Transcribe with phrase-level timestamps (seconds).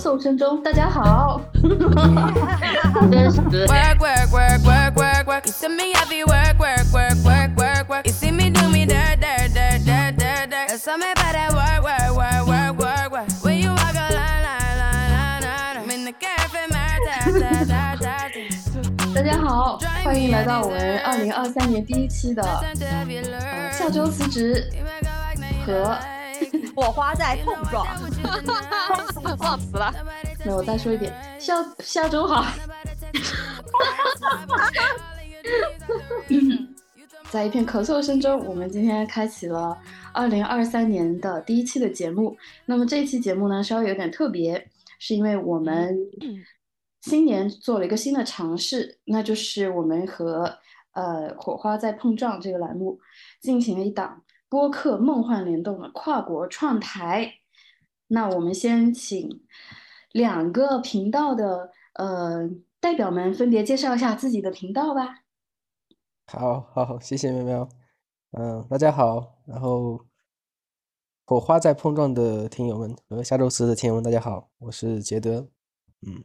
[0.00, 1.42] 送声中，大家好。
[19.12, 22.42] 大家好，欢迎来到我们二零二三年第一期的
[23.70, 24.64] 下周辞职
[25.66, 25.94] 和。
[26.80, 27.86] 火花在碰撞。
[29.38, 29.94] 忘词了。
[30.46, 32.42] 那我再说一遍， 下下周好。
[37.30, 39.76] 在一片咳嗽声中，我们今天开启了
[40.14, 42.34] 二零二三年的第一期的节目。
[42.64, 44.66] 那么这一期节目呢，稍微有点特别，
[44.98, 45.94] 是因为我们
[47.02, 50.58] 新年做了一个新的尝试，那就是我们和
[50.92, 52.98] 呃火花在碰撞这个栏目
[53.42, 57.34] 进行了一档播客梦幻联动的跨国创台。
[58.08, 59.40] 那我们先请
[60.10, 65.22] 两个频道的呃代表们分别介绍一下自己的频道吧。
[66.26, 67.68] 好，好，谢谢喵喵。
[68.32, 70.04] 嗯，大家好，然后
[71.24, 75.48] 火花在碰撞的听友们和下周辞职的听友们，大家好，我是杰德。
[76.06, 76.24] 嗯，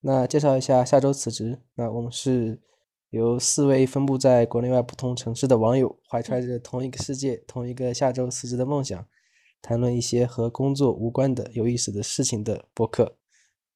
[0.00, 1.62] 那介绍一下下周辞职。
[1.74, 2.60] 那我们是
[3.10, 9.06] 由四位分布在国内外不同城市的网友，怀揣着同一个世界、同一个下周辞职的梦想，
[9.62, 13.16] 谈论一些和工作无关的有意思的事情的播客。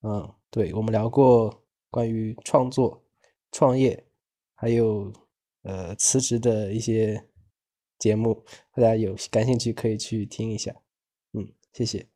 [0.02, 3.02] 嗯，对，我们聊过关于创作、
[3.52, 4.06] 创业，
[4.54, 5.12] 还有
[5.62, 7.24] 呃辞职的一些
[7.98, 10.74] 节目，大家有感兴趣可以去听一下。
[11.32, 12.08] 嗯，谢谢。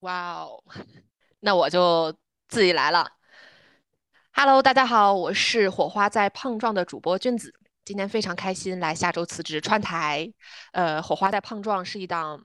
[0.00, 0.62] 哇哦，
[1.40, 2.12] 那我就
[2.48, 3.17] 自己来了。
[4.40, 7.52] Hello，大家好，我是火花在碰撞的主播君子，
[7.84, 10.32] 今天非常开心来下周辞职串台。
[10.70, 12.40] 呃，火花在碰撞是一档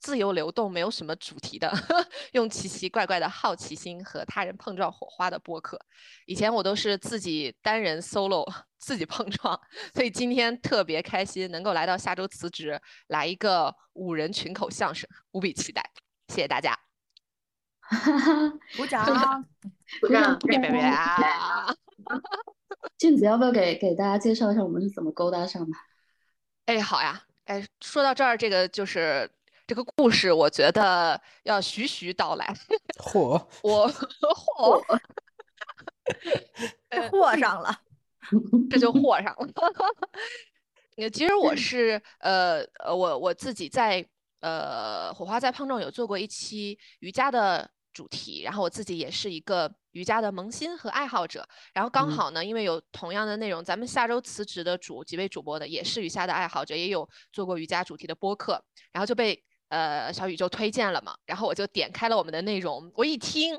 [0.00, 1.70] 自由流动、没有什么主题的，
[2.32, 5.78] 用奇奇怪怪的好奇心和他人碰撞火花的播客。
[6.24, 9.60] 以前我都是自己单人 solo 自己碰撞，
[9.92, 15.84] 所以今天特别开心能够来到下周辞职，来一个五人群口相声，无比期待。
[16.28, 16.74] 谢谢大家。
[18.76, 19.04] 鼓掌！
[20.00, 21.74] 鼓掌别别别啊！
[22.98, 25.76] 俊子要不要给给大家介绍一下我们是怎么勾搭上的？
[26.66, 29.30] 哎，好呀，哎，说到这儿，这个就是
[29.66, 32.54] 这个故事，我觉得要徐徐道来。
[32.98, 35.00] 嚯， 我 嚯，
[36.88, 37.80] 呃 和上了。
[38.70, 39.48] 这就和上了。
[40.96, 44.06] 呃其实我是呃呃，我我自己在
[44.40, 58.62] 呃火花在碰撞有做过一期瑜伽的主题，然后我自己也是一个瑜伽的萌新和爱好者，然后刚嗯好呢，因为有同样的内容，咱们下周辞职的主几位主播的也是瑜伽的爱好者，也有做过瑜伽主题的播客，
[58.92, 63.58] 然后就被呃小宇宙推荐了嘛，然后我就点开了我们的内容，我一听。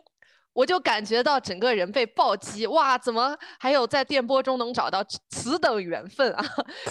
[0.55, 6.45] 我就感觉到整个人被暴击，哇，怎么还有在电波中能找到此等缘分啊？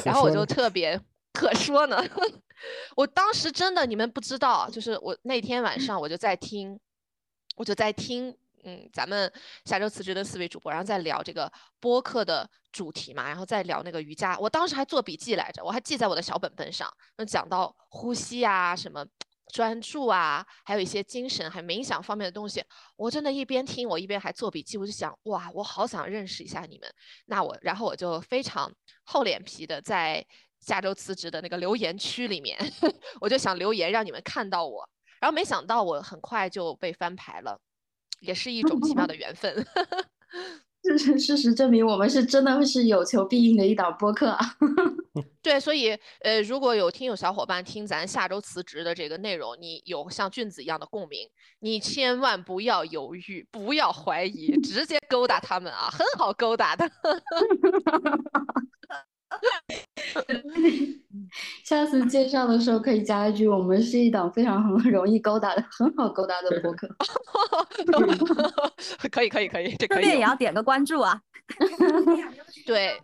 [0.05, 1.01] 然后我就特别
[1.33, 2.05] 可说呢，
[2.95, 6.79] 我当时真的你们不知道，就是我那天晚上我就在听，
[7.55, 9.33] 我就在听，嗯，咱们
[9.65, 11.51] 下周辞职的四位主播，然后在聊这个
[11.81, 19.05] 播客的主题嘛，然后再聊那个瑜伽，我当时还做笔记来着，我还记在我的小本本上，那讲到呼吸啊什么。
[19.53, 22.65] 专注啊，还有一些精神还有冥想方面的东西，
[22.97, 26.93] 我真的一边听我一边还做笔记，我就想哇，我好想认识一下你们。
[27.27, 28.73] 那我然后我就非常
[29.05, 30.27] 厚脸皮的在
[30.59, 32.59] 下周辞职的那个留言区里面，
[33.21, 34.89] 我就想留言让你们看到我，
[35.25, 37.59] 然后没想到我很快就被翻牌了，
[38.21, 39.51] 也是一种奇妙的 缘分。
[40.85, 44.39] 事实事实证明，我们是真的是有求必应的一档播客啊！
[45.41, 51.27] 对，所以呃，如果有听友小伙伴听咱下周辞职的这个内容，你有像俊子一样的共鸣，
[51.61, 56.87] 你千万不要犹豫，不要怀疑，直接勾搭他们啊，很好勾搭的。
[61.65, 66.89] 下次介绍的时候可以加一句：我们是一档非常很容易勾搭的、很好勾搭的播客。
[69.11, 71.21] 可以，可以，可以，这可以也要点个关注啊！
[72.67, 73.01] 对，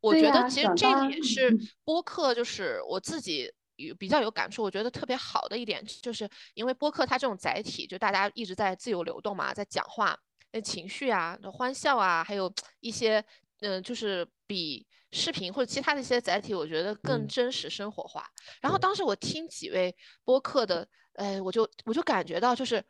[0.00, 10.16] 我觉得其实这也是嗯播客，就是我自己有比较有感触，我觉得特别好的一点，就是因为播客它这种载体，就大家一直在自由流动嘛，在讲话，
[10.52, 13.24] 那情绪啊、欢笑啊，还有一些
[13.60, 18.24] 嗯、呃就是比视频或者其他的一些载体，我觉得更嗯真实生活化。
[18.60, 22.82] 然后当时我听几位播客的，哎，我就我就感觉到就是，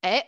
[0.00, 0.24] 哎，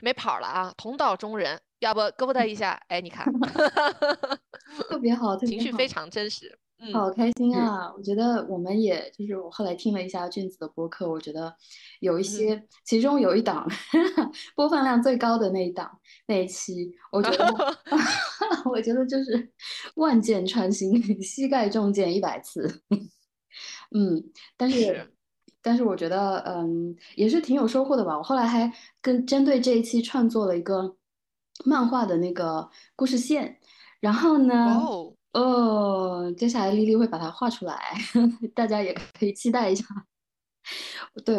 [0.00, 2.80] 没跑了啊，同道中人，要不勾搭一下？
[2.88, 3.26] 哎，你看，
[4.88, 6.58] 特别好情绪非常真实。
[6.92, 7.90] 好开心啊！
[7.96, 11.54] 我觉得我们也就是我后来听了一下俊子的播客，我觉得
[12.00, 13.66] 有一些，其中有一档
[14.54, 15.90] 播放量最高的那一档
[16.26, 17.46] 那一期，我觉得
[18.70, 19.50] 我觉得就是
[19.94, 22.82] 万箭穿心，膝盖中箭一百次。
[23.92, 24.22] 嗯，
[24.58, 25.10] 但是
[25.62, 28.18] 但是我觉得嗯也是挺有收获的吧。
[28.18, 30.96] 我后来还跟针对这一期创作了一个
[31.64, 33.58] 漫画的那个故事线，
[34.00, 34.82] 然后呢。
[35.34, 37.76] 哦，接下来丽丽会把它画出来，
[38.54, 39.84] 大家也可以期待一下。
[41.24, 41.36] 对，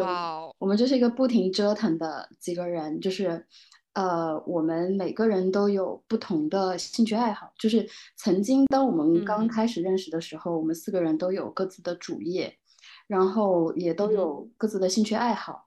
[0.58, 3.46] 我们这是一个不停折腾的几个人，就是
[3.94, 7.50] 呃，我们每个人都有不同的兴趣爱好。
[7.58, 12.54] 就是曾经当我们刚开始认识的时候，我们四个人都有各自的主业，
[13.06, 15.64] 然后也都有各自的兴趣爱好。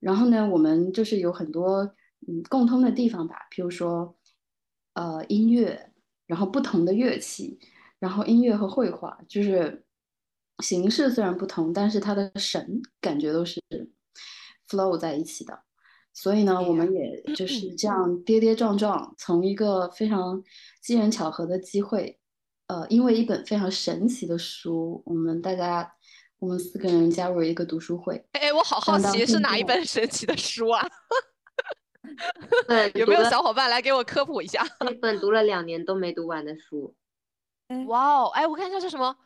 [0.00, 1.82] 然后呢，我们就是有很多
[2.26, 4.16] 嗯共通的地方吧，比如说
[4.94, 5.92] 呃音乐。
[6.26, 7.58] 然后不同的乐器，
[7.98, 9.84] 然后音乐和绘画，就是
[10.62, 13.62] 形式虽然不同，但是它的神感觉都是
[14.68, 15.62] flow 在一起的。
[16.12, 20.42] 所以呢，我们也就是这样跌跌撞撞，从一个非常
[20.82, 22.18] 机缘巧合的机会，
[22.68, 25.92] 呃，因为一本非常神奇的书，我们大家
[26.38, 28.26] 我们四个人加入了一个读书会。
[28.32, 30.82] 哎，我好好奇是哪一本神奇的书啊？
[32.68, 34.64] 对，有没有小伙伴来给我科普一下？
[34.90, 36.94] 一本读了两年都没读完的书。
[37.88, 39.16] 哇哦，哎，我看一下是什么？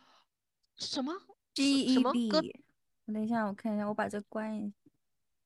[0.77, 1.13] 什么
[1.55, 2.31] ？G E D。
[3.07, 4.75] 等一下，我看一下，我把这关一下。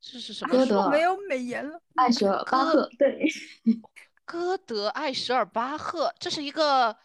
[0.01, 0.53] 这是什么？
[0.53, 1.81] 歌德没有美颜了。
[1.95, 2.89] 艾舍尔巴赫。
[2.99, 3.27] 对。
[4.25, 6.97] 歌德艾舍尔巴赫，这是一个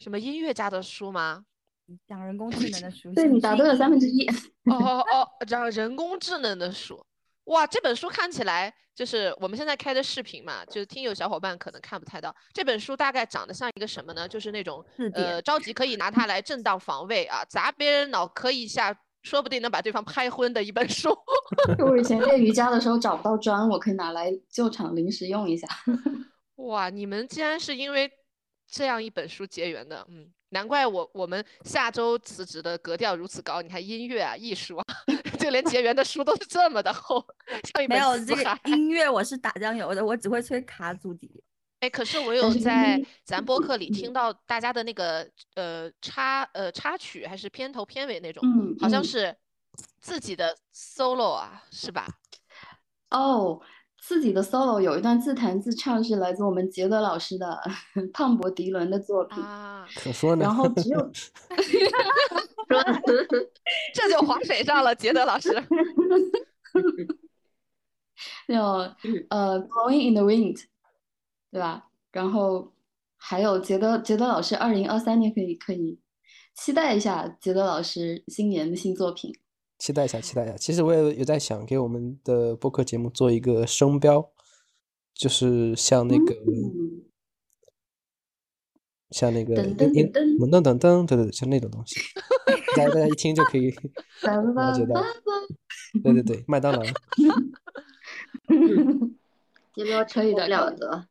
[0.00, 1.44] 什么音乐家的书吗？
[2.06, 3.12] 讲人工智能的书。
[3.14, 4.28] 对你答对了三分之一。
[4.70, 7.02] 哦哦哦，讲人工智能的书。
[7.48, 12.34] 哇，这本书看起来就是我们现在开的视频嘛，就是听友小伙伴可能看不太到。
[12.52, 14.28] 这本书大概长得像一个什么呢？
[14.28, 14.84] 就是那种
[15.14, 21.08] 呃着急可以拿它来正当防卫啊，砸别人脑壳一下，说不定能把对方拍昏的一本书。
[21.80, 25.66] 我以前练瑜伽的时候找不到砖，我可以拿来救场临时用一下。
[26.56, 28.10] 哇，你们竟然是因为
[28.70, 30.30] 这样一本书结缘的，嗯。
[30.50, 34.84] 难怪我我们下周辞职的格调如此高，你看音乐啊、艺术啊，
[35.38, 37.24] 就连结缘的书都是这么的厚，
[37.72, 41.30] 像一本没有这个音乐，我是打酱油的，我只会吹卡祖笛。
[41.80, 48.42] 哎，可是我有在咱播客里听到大家的那个呃插呃插曲还是片头片尾那种，
[48.80, 49.34] 好像是
[50.00, 52.06] 自己的 solo 啊，是吧？
[53.10, 53.60] 哦。
[54.00, 57.60] 自己的 solo 有一段自弹自唱是来自我们杰德老师的
[58.12, 60.44] 胖博迪伦的作品啊，可说呢。
[60.44, 60.98] 然后只有，
[63.92, 65.50] 这就划水上了，杰德老师。
[68.46, 68.62] 有
[69.28, 70.64] 呃，Blowing in the Wind，
[71.50, 71.84] 对吧？
[72.12, 72.72] 然后
[73.16, 76.00] 还有杰德杰德老师，二零二三年可以可以
[76.54, 79.32] 期待一下杰德老师新年的新作品。
[79.78, 80.56] 期待一下，期待一下。
[80.56, 84.32] 其实我也有在想，给我们的播客节目做一个声标，
[85.14, 86.34] 就是像那个，
[89.10, 92.00] 像那个噔噔噔噔噔噔，对对对，像那种东西，
[92.76, 93.70] 大家大家一听就可以
[94.26, 95.00] 了解到。
[96.02, 96.82] 对对对，麦当劳。
[99.76, 101.06] 有没有可以的了得？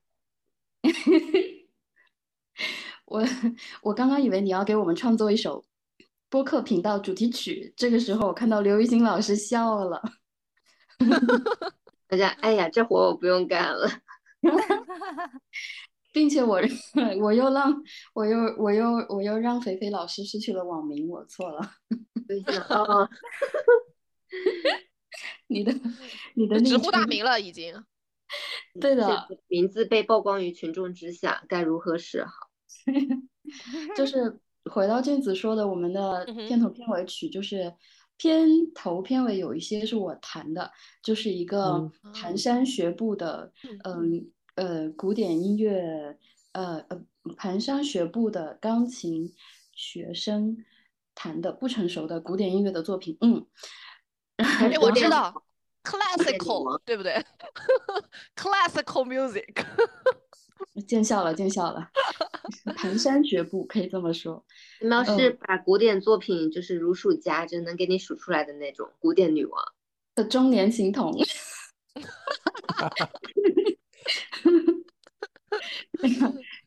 [3.06, 3.24] 我
[3.82, 5.64] 我刚刚以为你要给我们创作一首。
[6.30, 10.02] 播客频道主题曲，这个时候我看到刘雨欣老师笑了。
[12.08, 13.90] 大家，哎呀，这活我不用干了，
[16.12, 16.60] 并且我
[17.22, 17.74] 我又让
[18.14, 21.72] 我又我又我又让肥肥老师失去了网名，我错了。
[22.70, 23.10] 哦，
[25.48, 25.74] 你的
[26.34, 27.74] 你的直呼大名了，已经。
[28.82, 32.32] 对的，名字被曝光于群众之下，该如何是好？
[33.96, 34.42] 就是。
[34.70, 37.74] 回到俊子说的，我们的片头片尾曲就是
[38.18, 40.72] 片头片尾有一些是我弹的，
[41.04, 43.52] 就是一个蹒跚学步的，
[43.84, 46.18] 嗯呃古典音乐，
[46.54, 47.02] 呃呃
[47.38, 49.34] 蹒跚学步的钢琴
[49.74, 50.58] 学生
[51.14, 53.46] 弹的不成熟的古典音乐的作品，嗯，
[54.38, 55.44] 哎我知道
[55.84, 57.24] ，classical 对不对？
[58.36, 59.64] classical music。
[60.88, 61.90] 见笑了，见笑了，
[62.78, 64.46] 蹒跚学步可以这么说。
[64.82, 69.62] 你们要是把古典作品就是如数家珍，能给你数出来的那种古典女王
[70.16, 71.14] 的中年形童。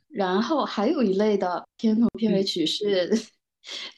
[0.09, 3.11] 然后还有一类的片头片尾曲是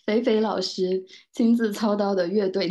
[0.05, 2.69] 肥肥老师亲自操刀的乐队，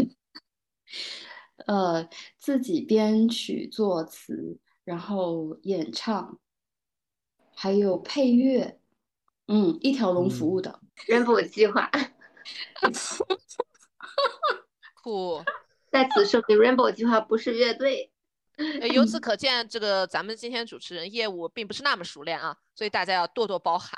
[1.66, 6.40] 呃，自己编曲作词，然后演唱。
[7.62, 8.80] 还有配乐，
[9.48, 11.88] 嗯，一条龙服务的 人补计划，
[15.04, 15.44] 酷。
[15.92, 18.12] 在此声明，Rainbow 计划不是乐队。
[18.82, 23.94] 呃由此可见，这个咱们今天主持人业务并不是那么熟练啊，所以大家要多多包涵。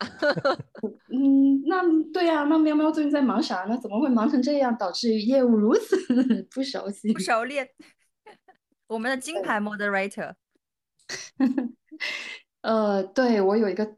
[1.08, 3.78] 嗯，那对呀、那喵喵最近在忙啥呢？
[3.82, 5.96] 怎么会忙成这样，导致业务如此
[6.54, 7.14] 不熟悉？
[7.14, 7.70] 不熟练。
[8.88, 10.34] 我们的金牌 moderator，
[12.64, 13.96] 呃，对，我有一个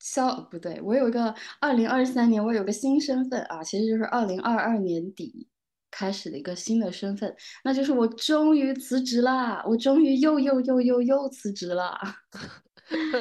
[0.00, 5.46] 消，不对，我有一个二零二三年，我有个新身份啊，其实就是二零二二年底
[5.90, 7.32] 开始的一个新的身份，
[7.62, 11.96] 那就是我终于辞职啦，我终于又又又又又辞职了。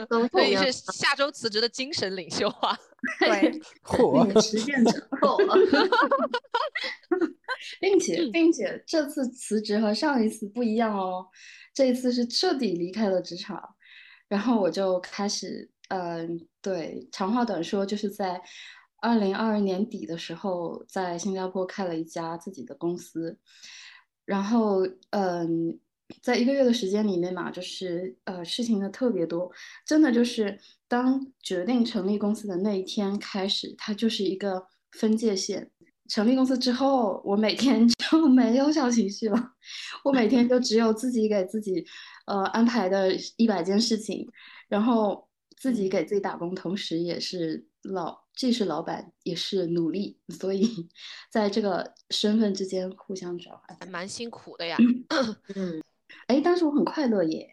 [0.09, 2.77] 恭喜你啊所以是下周辞职的精神领袖啊。
[3.19, 5.55] 对，嚯，并实践者，够了！
[7.79, 11.25] 并且并且这次辞职和上一次不一样哦，
[11.73, 13.74] 这一次是彻底离开了职场，
[14.35, 18.41] 然后我就开始，嗯、对，长话短说，就是在
[19.01, 23.39] 二零二二年底的时候，在新加坡开了一家自己的公司，
[24.25, 25.79] 然后嗯。
[26.21, 29.51] 在一个月的时间里面嘛，就是呃事情的特别多，
[29.87, 30.55] 真的就是
[30.87, 35.71] 当决定成立公司的那一天开始，它就是一个分界线。
[36.07, 39.53] 成立公司之后，我每天 就没有小情绪了，
[40.03, 41.85] 我每天就只有自己给自己
[42.25, 44.29] 呃安排的一百件事情，
[44.67, 50.69] 然后自己给自己打工，同时也是老既是老板也是努力，所以
[51.31, 53.77] 在这个身份之间互相转换。
[53.79, 54.77] 还蛮辛苦的呀。
[55.55, 55.81] 嗯，
[56.27, 57.49] 哎，但是我很快乐耶。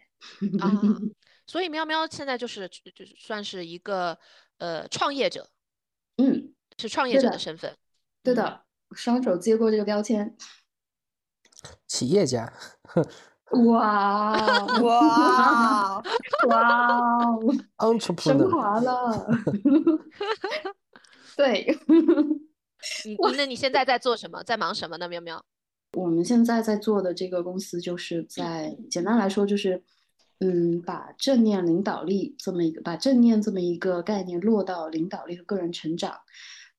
[0.59, 0.81] 啊，
[1.47, 4.17] 所以喵喵现在就是就是算是一个
[4.57, 5.49] 呃创业者，
[6.17, 7.75] 嗯，是创业者的身份。
[8.23, 8.61] 对的，
[8.91, 10.35] 双手接过这个标签。
[11.87, 12.51] 企业家，
[13.69, 16.03] 哇哦哇，
[16.47, 17.19] 哇
[17.77, 19.27] 哦，升华了。
[21.37, 21.77] 对，
[23.05, 24.43] 你那你现在在做什么？
[24.43, 25.07] 在忙什么呢？
[25.07, 25.43] 喵喵。
[25.93, 29.83] 我们现在在做的这个公司，就是在简单来说，就是
[30.39, 36.19] 嗯，把正念领导力这么一个，把正念这么一个概念落到领导力和个人成长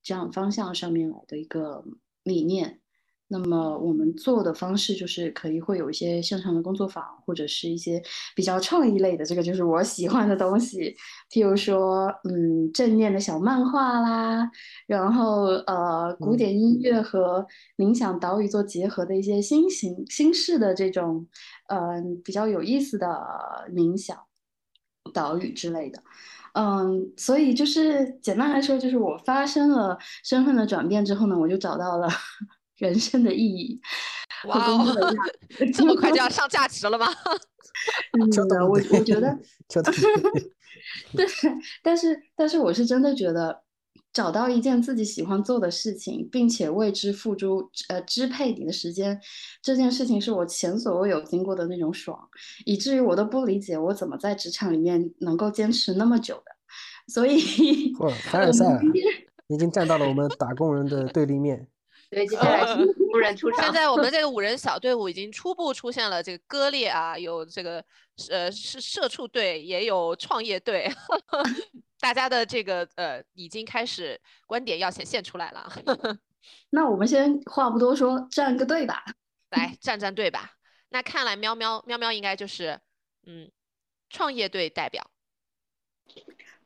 [0.04, 1.84] 这样方向上面来的一个
[2.22, 2.78] 理念。
[3.26, 8.00] 那么我们做的方式就是可以会有一些线上的工作坊，或者是一些
[8.36, 10.94] 比较创意类的，这个就是我喜欢的东西，
[11.32, 14.48] 譬如说，嗯，正念的小漫画啦，
[14.86, 17.44] 然后呃，古嗯典音乐和
[17.78, 21.26] 冥想岛屿做结合的一些新型新式的这种，
[21.68, 23.08] 嗯、比较有意思的
[23.72, 24.16] 冥想
[25.14, 26.02] 岛屿之类的。
[26.54, 32.08] 嗯，所以就是简单来说，就是我发生了身份的转变之后呢，我就找到了
[32.78, 33.80] 人生的意义
[34.42, 35.22] 和哇工作的哦价
[35.58, 35.70] 值。
[35.74, 37.06] 这么快就要上价值了吗？
[38.18, 39.36] 嗯我我觉得
[39.68, 39.92] 这都
[41.16, 41.26] 对，
[41.82, 43.62] 但是但是我是真的觉得，
[44.14, 49.20] 找到一件自己喜欢做的事情，并且为之付出呃支配你的时间，
[49.60, 52.18] 这件事情是我前所未有经过的那种爽，
[52.64, 56.44] 以至于我都不理解我怎么在职场里面能够坚持那么久的。
[57.08, 58.80] 所以，嚯， 凡尔赛
[59.48, 61.66] 已经站到了我们打工人的对立面。
[62.08, 63.64] 对，接下来是工 人出场。
[63.64, 67.84] 现在我们这个五人小队伍已经初步出现了这个割裂啊，有这个
[68.30, 70.88] 呃是社畜队，也有创业队，
[72.04, 75.72] 大家的这个呃已经开始观点要显现出来了。
[76.68, 79.02] 那我们先话不多说，站个队吧。
[79.48, 80.52] 来站站队吧。
[80.90, 82.78] 那看来喵喵喵喵应该就是
[83.22, 83.50] 嗯
[84.10, 85.10] 创业队代表。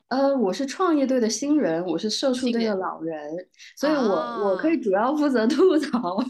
[0.09, 6.21] 呃，我是创业队的新人，我是社畜队的老人，所以我我可啊以主要负责吐槽。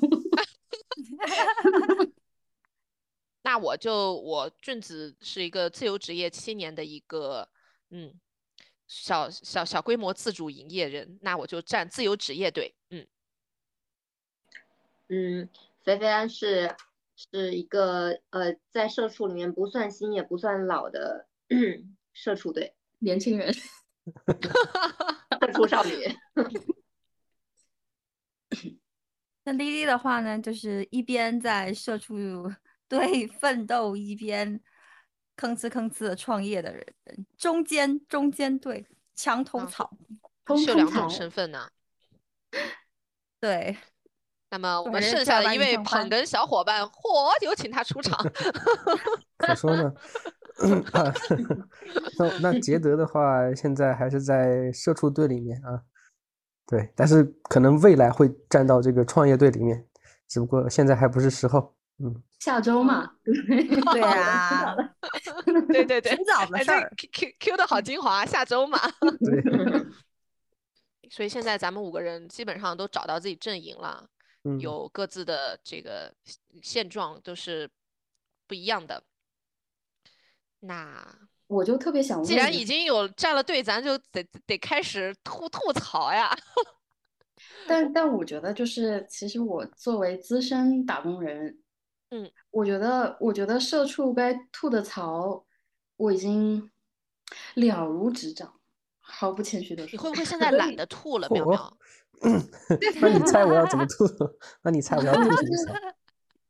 [3.42, 7.50] 那我就我俊子是一个自由职业七年的一个
[7.90, 8.14] 嗯
[8.90, 12.74] 小小小规模自主营业人，那我就站自由职业队。
[12.90, 13.06] 嗯，
[15.08, 15.48] 嗯，
[15.84, 16.76] 菲菲安是
[17.16, 21.28] 是一个呃，在社畜里面不算新也不算老的
[22.14, 23.62] 社畜队，年轻人，社
[25.54, 25.94] 畜少女。
[29.44, 32.16] 那丽丽的话呢，就是一边在社畜
[32.88, 34.60] 队奋斗，一边
[35.40, 36.86] 吭哧吭哧的创业的人，
[37.38, 39.90] 中间中间队墙头啊草，
[40.44, 41.70] 通是有两种身份呢。
[43.40, 43.78] 对，
[44.50, 48.20] 那么我们剩下的一位捧哏小伙伴，嚯，有请他出场。
[49.40, 49.94] 可说呢。
[50.92, 51.14] 啊，
[52.18, 55.84] 那那杰德的话，现在还是在社畜队里面啊，
[56.68, 59.88] 对，但是可能未来会站到这个创业队里面，
[60.28, 61.79] 只不过现在还不是时候。
[62.02, 64.74] 嗯，下周嘛，对啊，
[65.68, 66.92] 对对对迟，早的事儿。
[66.96, 68.80] Q Q Q 的好精华，下周嘛。
[69.00, 69.86] 对，
[71.12, 74.10] 所以现在咱们五个人基本上都找到自己阵营了，
[74.46, 76.14] 嗯，有各自的这个
[76.62, 77.70] 现状都是
[78.48, 79.04] 不一样的。
[80.62, 81.06] 那
[81.48, 86.34] 我就特别想问，既然已经有站了队，咱就得得开始吐吐槽呀。
[87.68, 91.58] 但但我觉得就是，其实我作为资深打工人，
[92.12, 95.46] 嗯，我觉得我觉得社畜该吐的槽，
[95.98, 96.72] 我已经
[97.56, 98.52] 了如指掌，
[99.00, 99.92] 毫不谦虚的说。
[99.92, 101.78] 你会不会现 在懒得吐了，苗嚯苗？
[103.02, 104.06] 那你猜我要怎么吐？
[104.64, 105.80] 那你猜我要吐什么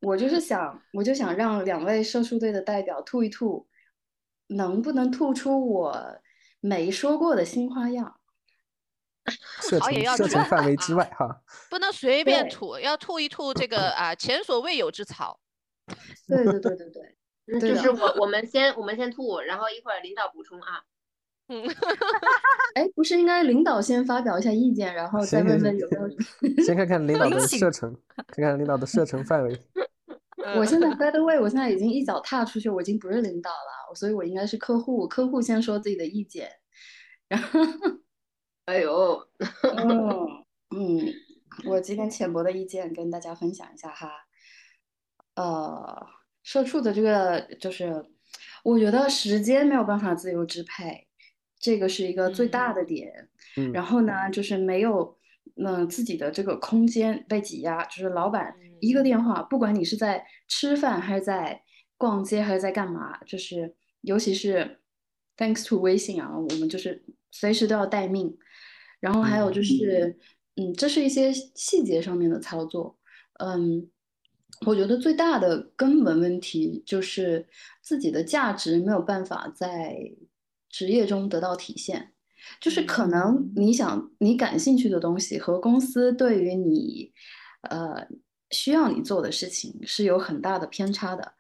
[0.01, 0.08] 吐？
[0.08, 3.68] 我就是想，我就想让两位社畜队的代表吐一吐，
[4.48, 6.20] 能不能吐出我
[6.62, 8.16] 没说过的新花样？
[9.62, 11.44] 射程好也要准射程范围之外哈。
[11.70, 15.38] 不能随便对吐，要吐一吐这个啊前所未有之槽。
[16.27, 20.84] 对对对对对，就是我我们先我们先吐，然后一会儿领导补充啊。
[21.48, 21.63] 嗯，
[22.75, 26.62] 哎，不是应该领导先发表一下意见，然后再问问有没有？
[26.63, 27.96] 先看看领导的射程，
[28.27, 29.60] 看看领导的射程范围。
[30.55, 36.50] 我现在 by the way，我现在已经一脚踏出去，我已经不是领导了，所以我应该是客户，客户先说自己的意见，
[37.27, 37.60] 然后，
[38.65, 41.13] 哎呦，嗯嗯，
[41.65, 44.10] 我今天浅薄的意见跟大家分享一下哈，
[45.39, 46.05] 呃，
[46.43, 48.05] 社畜的这个就是，
[48.62, 51.08] 我觉得时间没有办法自由支配，
[51.58, 53.29] 这个是一个最大的点。
[53.55, 55.17] 嗯，然后呢，就是没有
[55.55, 61.62] 嗯、自己的这个空间被挤压，就是老板一个电话，不管你是在吃饭还是在
[61.96, 64.81] 逛街还是在干嘛，就是尤其是
[65.38, 68.38] thanks to 微信啊，我们就是随时都要待命。
[69.00, 70.19] 然后还有就是，
[70.58, 73.00] 嗯，这是一些细节上面的操作，
[73.39, 73.89] 嗯。
[74.66, 77.48] 我觉得最大的根本问题就是
[77.82, 79.98] 自己的价值没有办法在
[80.70, 82.12] 职业中得到体现，
[82.60, 87.10] 就是可能你想你感兴趣的东西和公司对于你
[87.70, 88.06] 呃
[88.51, 91.34] 需要你做的事情是有很大的偏差的，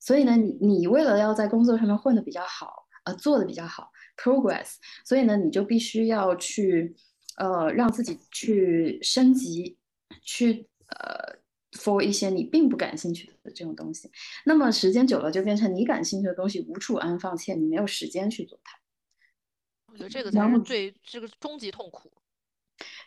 [0.00, 6.96] 所以呢，你你为了要在工作上面混得比较好，呃，做得比较好，progress，所以呢，你就必须要去
[7.36, 9.76] 呃让自己去升级，
[10.22, 11.43] 去呃。
[11.74, 14.10] For 一些你并不感兴趣的这种东西，
[14.44, 18.78] 那么时间久了就变成你感兴趣的东西无处安放，且你没有时间去做它。
[19.92, 22.10] 我觉得这个才是最这个终极痛苦。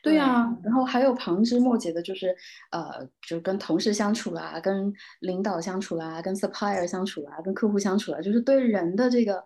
[0.02, 2.34] 对呀、然后还有旁枝末节的，就是
[2.72, 9.44] 呃，就跟同事相处啦，跟领导相处啦，跟 supplier 相处啦，跟客户相处啦，就是对人的这个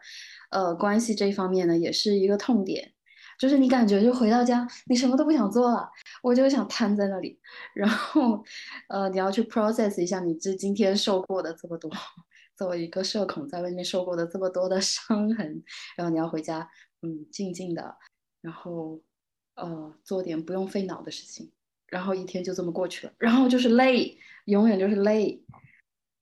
[0.51, 2.93] 呃关系这一方面呢，也是一个痛点。
[3.41, 5.89] 就是你感觉就回到家，你什么都不想做了，
[6.21, 7.39] 我就想瘫在那里，
[7.73, 8.43] 然后
[8.88, 11.91] 呃，你要去 process 一下你这今天受过的这么多，
[12.56, 15.63] 作为一个社恐在外面受过的这么多的 伤痕，
[15.97, 16.69] 然后你要回家，
[17.01, 17.97] 嗯，静静的，
[18.41, 19.01] 然后
[19.56, 21.51] 呃做点不用费脑的事情，
[21.88, 25.43] 然后一天就这么过去了，然后就是累，永远就是累，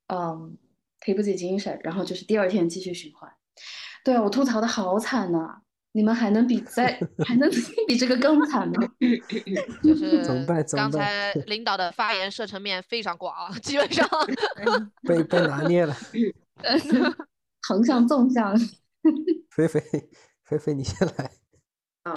[0.08, 0.58] 嗯，
[1.02, 3.30] 提不起精神，然后就是第二天继续循环。
[4.06, 7.50] 对啊，我吐槽的好惨呐、你们还能比 在还能
[7.88, 8.76] 比这个更惨吗？
[9.84, 10.22] 就是
[10.76, 14.08] 刚才领导的发言射程面非常广啊，基本上
[15.04, 15.96] 被被拿捏了。
[17.68, 18.58] 横向纵向，
[19.52, 19.82] 菲菲，
[20.44, 21.32] 菲菲，你先来。
[22.04, 22.16] 啊，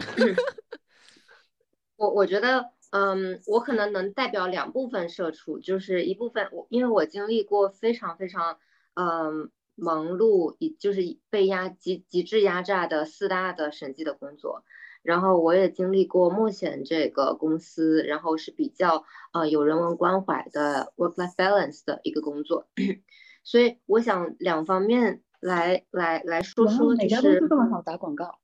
[1.97, 8.59] 我我觉得，嗯，我可能能代表两部分社畜，就是一部分我因为我经历过非常非常，
[8.95, 14.65] 嗯，忙碌，以就是被压极极致压榨的四大的审计的工作，
[15.03, 22.69] 然后我也经历过目前这个公司，然后是比较呃有人文关怀的 work-life balance 的一个工作，
[23.45, 28.39] 所以我想两方面来来来说说，就哪家公司是这么好打广告？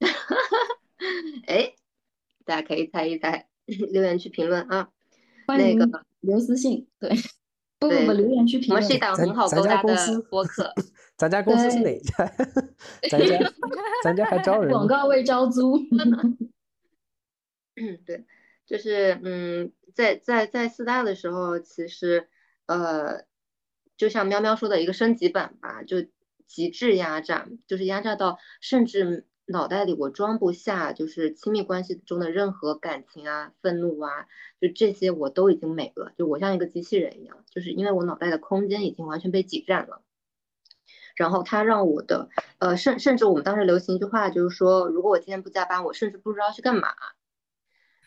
[1.46, 1.74] 哎，
[2.44, 4.90] 大家可以猜一猜， 留言区评论啊。
[5.48, 7.10] 那个留私信，对，
[7.80, 8.98] 不不对不，留言区评论我们是一。
[9.00, 10.72] 档咱很好咱勾搭的家公司播客，
[11.16, 12.32] 咱家公司是对哪家？
[13.10, 13.52] 咱家
[14.04, 14.70] 咱家还招人？
[14.70, 15.78] 广告位招租，
[17.76, 18.24] 嗯，对，
[18.66, 22.28] 就是嗯，在在在四大的时候，其实
[22.66, 23.24] 呃，
[23.96, 25.96] 就像喵喵说的一个升级版吧，就
[26.46, 34.26] 极致压榨，就是压榨到甚至脑袋里我装不下，就是亲密关系中的任何感情啊、愤怒啊，
[34.60, 40.02] 就这些我都已经没了，就我像一个机器人一样，就是因为我脑袋的空间已经完全被挤占了。
[41.16, 46.88] 然后他让我的，呃，甚甚至我们当时流行一句话，就是说，如果我今天不加班，我甚至不知道去干嘛。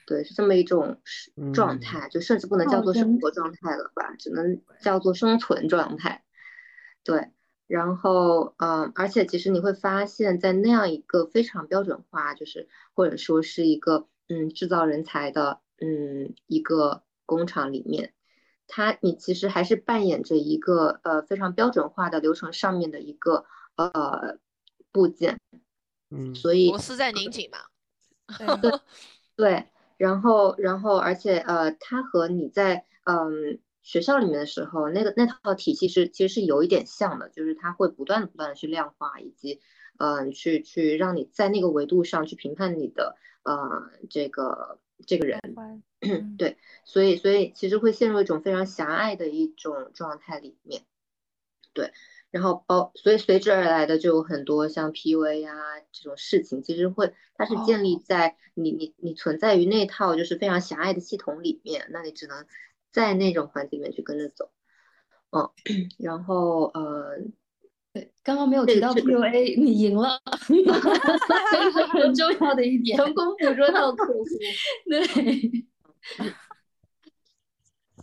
[0.05, 6.23] 对，是这么一种是状嗯态，就甚至不能叫做生活状态了吧，只能叫做生存状态。
[7.03, 7.29] 对，
[7.65, 18.13] 然后，嗯，而且其实你会发现在那样一个非常标准化，就是或者说是一个嗯制造人才的嗯一个工厂里面，
[18.67, 23.45] 它你其实还是扮演着一个呃非常标准化的流程上面的一个
[23.75, 24.37] 呃
[24.91, 25.39] 部件，
[26.11, 27.59] 嗯，所以螺丝在拧紧嘛。
[28.37, 28.71] 对
[29.35, 29.65] 对，
[29.97, 33.59] 然后然后而且呃，它和你在嗯。
[33.83, 39.59] 学校里面的时候，那个那套体系是其实是有一点像的，就是它会不断的不断的去量化，以及
[39.99, 45.39] 嗯去去让你在那个维度上去评判你的呃这个这个人，
[46.39, 50.83] 对，所以所以其实会陷入一种非常狭隘的一种状态里面，
[51.73, 51.91] 对，
[52.31, 55.53] 然后包所以随之而来的就有很多像 PUA 呀
[55.91, 62.47] 这种事情，其实会它是建立在你你你存在于那套就是非常狭隘的系统里面，那你只能。
[62.93, 64.51] 在那种环境里面去跟着走，
[65.31, 65.49] 嗯，
[65.97, 67.17] 然后呃，
[67.91, 70.21] 对，刚刚没有提到 PUA，你赢了，
[71.51, 74.23] 这是很重要的一点，成功捕捉到客户，
[74.85, 75.65] 对，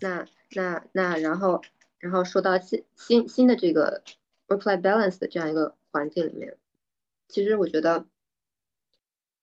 [0.01, 0.27] 那
[0.57, 1.63] 那那然后
[2.01, 4.03] 然后说到新新新的这个
[4.49, 6.59] work-life balance 的这样一个环境里面，
[7.29, 8.07] 其实我觉得，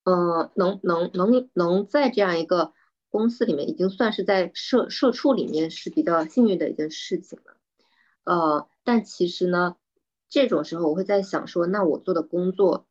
[0.03, 2.73] 嗯，能能能能在这样一个。
[3.17, 7.57] 公司里面已经算是在社社畜里面是比较幸运的一件事情了，
[8.25, 9.75] 呃，但其实呢，
[10.29, 12.85] 这种时候我会在想说，那我做的工作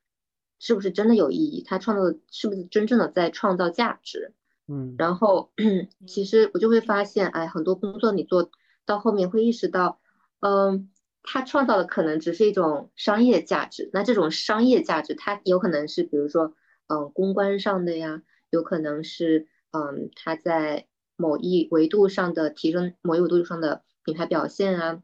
[0.58, 1.62] 是不是真的有意义？
[1.62, 4.32] 它创造的是不是真正的在创造价值？
[4.66, 5.52] 嗯，然后
[6.08, 8.50] 其实我就会发现，哎，很多工作你做
[8.84, 10.00] 到后面会意识到，
[10.40, 10.90] 嗯，
[11.22, 13.90] 它创造的可能只是一种商业价值。
[13.92, 16.52] 那这种商业价值，它有可能是比如说，
[16.88, 19.46] 嗯，公关上的呀，有可能是。
[19.76, 20.86] 嗯，它在
[21.16, 25.02] 某一维度上的提升，某一维度上的品牌表现啊，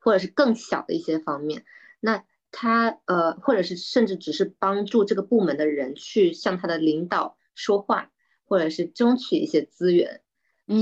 [0.00, 1.64] 或者是更小的一些方面，
[1.98, 8.12] 那它呃，或者是甚至只是帮助这个部门的人去向他的领导说话，
[8.44, 10.20] 或者是争取一些资源，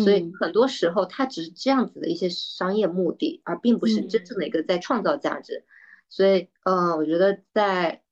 [0.05, 5.65] 所以很多时候它只是这样子的一些商业目的，而并不是真正的一个在创造价值。
[6.11, 8.03] 所以，嗯，我觉得在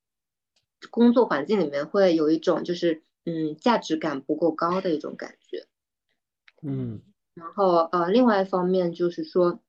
[0.91, 3.03] 工作环境里面会有一种就是。
[3.27, 5.67] 嗯，价值感不够高的一种感觉。
[6.63, 7.03] 嗯，
[7.35, 9.61] 然后呃，另外一方面就是说，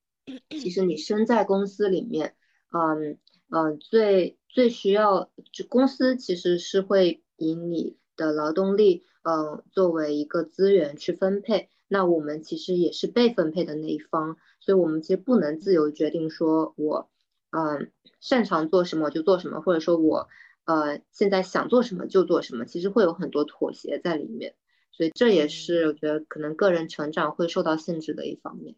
[0.52, 2.36] 其实你身在公司里面，
[2.72, 3.18] 嗯
[3.50, 11.70] 嗯，最最需要就公司其实是会以你的劳动力，嗯，作为一个资源去分配。
[11.88, 17.10] 那我们其实也是被分配的那一方，所以我们其实不能自由决定说我，
[17.50, 20.30] 嗯，擅长做什么就做什么，或者说我。
[20.68, 24.54] 呃，现在想做什么就做什么，其实会有很多妥协在里面，
[24.92, 28.76] 所以这也是我觉得可能个人成长会受到限制的一方面。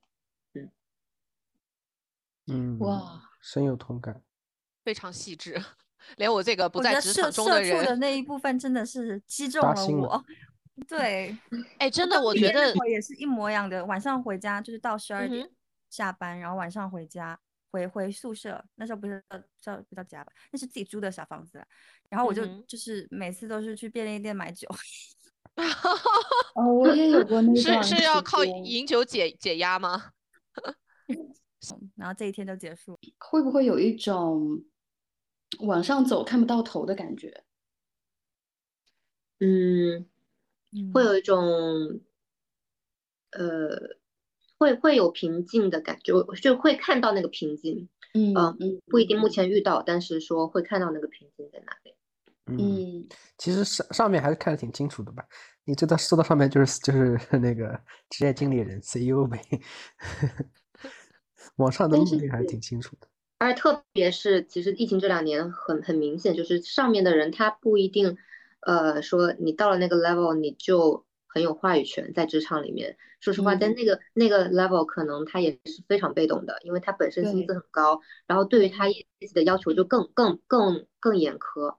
[0.53, 0.69] 嗯
[2.45, 4.21] 嗯，哇，深有同感，
[4.83, 5.59] 非常细致，
[6.17, 10.23] 连我这个不在职场中的人的那一部分真的是击中了我。
[10.87, 11.35] 对，
[11.79, 13.83] 哎，真的，我觉得我也是一模一样的。
[13.85, 15.49] 晚上回家就是到十二点
[15.89, 17.39] 下班，然后晚上回家。
[17.71, 19.23] 回回宿舍，那时候不是
[19.61, 20.31] 叫不叫家吧？
[20.51, 21.63] 那是自己租的小房子。
[22.09, 24.67] 然后我就就是每次都是去便利店买酒。
[26.55, 27.83] 哦，我也有过那段。
[27.83, 30.11] 是是要靠饮酒解解压吗？
[31.95, 32.97] 然后这一天就结束。
[33.17, 34.63] 会不会有一种
[35.59, 37.43] 往上走看不到头的感觉？
[39.39, 40.07] 嗯，
[40.93, 42.01] 会有一种
[43.31, 43.98] 呃。
[44.59, 47.87] 会会有平静的感觉，就会看到那个平静。
[48.13, 51.93] 嗯嗯，不一定目前遇到，但是说会看到那个平静在哪里。
[52.47, 55.23] 嗯，其实上上面还是看得挺清楚的吧？
[55.63, 59.39] 你知道，说到上面就是就是 那个职业经理人 CEO 呗。
[61.57, 63.07] 网上的目的还是挺清楚的。
[63.37, 68.17] 而特别是，其实疫情这两年很很明显，就是上面的人他不一定，
[68.61, 71.05] 呃，说你到了那个 level 你就。
[71.31, 81.77] 很有话语权在职场里面，说实话，在那个那个 level，可能他也是非常被动的，因为他本身薪资很高，然后对于他业绩的要求就更更更更严苛。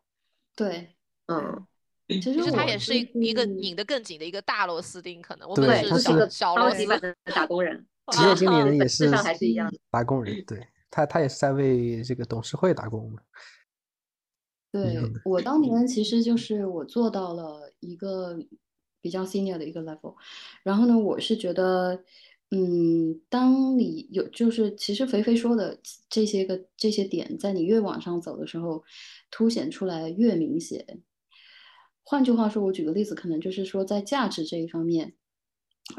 [0.54, 0.94] 对，
[1.26, 1.66] 嗯，
[2.06, 10.64] 其实他也是一个拧得更紧的一个大螺丝钉，可能我们是小小超级版 的打工人，职业经理人也是还是一样打工人，对。
[10.92, 13.20] 他他也是在为这个董事会打工嘛。
[14.72, 18.38] 对我当年其实就是我做到了一个。
[19.00, 20.14] 比较 senior 的一个 level，
[20.62, 22.02] 然后呢，我是觉得，
[22.50, 28.82] 嗯，当你有就是其实肥肥说的这些个这些点，在你越往上走的时候，
[29.30, 31.02] 凸显出来越明显。
[32.02, 35.14] 换句话说，我举个例子，可能就是说在价值这一方面，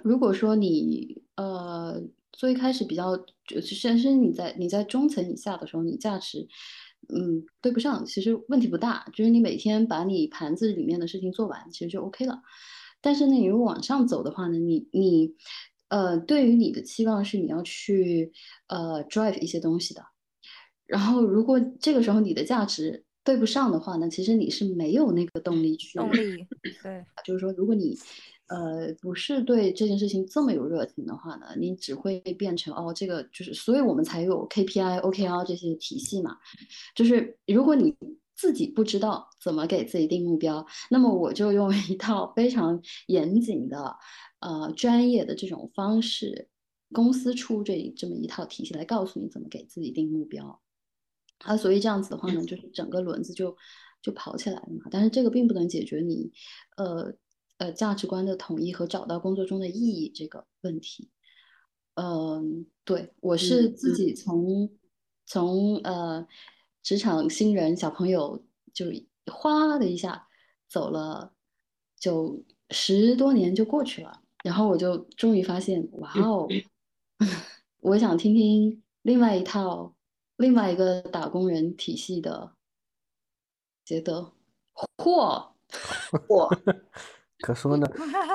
[0.03, 2.01] 如果说你呃
[2.33, 3.15] 最开始比较，
[3.47, 6.47] 就是甚至你在你在中层以下的时候，你价值，
[7.07, 12.41] 嗯，对不上，其实问题不大，就是你每天把你盘子里面的事情做完，其实就 OK 了。
[13.01, 15.33] 但是呢，你如果往上走的话呢，你你，
[15.89, 18.31] 呃，对于你的期望是你要去
[18.67, 20.03] 呃 drive 一些东西的，
[20.85, 26.47] 然后如果这个时候你的价值对不上的话呢，其实你是没有那个动力去动力，
[26.83, 27.97] 对，就是说如果你。
[28.47, 36.35] 呃，不是对这件事情这么有热情的话呢，你只会变成哦，这个就是，所以我们才有 KPI、OKR 这些体系嘛。
[36.93, 37.95] 就是如果你
[38.35, 43.95] 自己不知道怎么给自己定目标，那么我就用一套非常严谨的、
[44.39, 46.49] 呃专业的这种方式，
[46.91, 50.61] 公司出这这么一套体系来告诉你怎么给自己定目标。
[51.39, 53.55] 啊，所以这样子的话呢，就是整个轮子就
[54.01, 54.85] 就跑起来了嘛。
[54.91, 56.31] 但是这个并不能解决你，
[56.77, 57.13] 呃。
[57.57, 61.11] 呃，价值观的统一和找到工作中的意义这个问题，
[61.93, 64.71] 嗯，对我是自己从
[65.27, 66.27] 从呃
[66.83, 68.85] 职场新人小朋友就
[69.31, 70.27] 哗的一下
[70.67, 71.33] 走了，
[71.99, 76.47] 就十多年就过去了，然后我就终于发现，哇哦，
[77.81, 79.93] 我想听听另外一套
[80.37, 82.53] 另外一个打工人体系的
[83.85, 84.33] 觉得，
[84.97, 85.51] 嚯
[86.27, 86.49] 嚯。
[87.41, 87.87] 可说呢，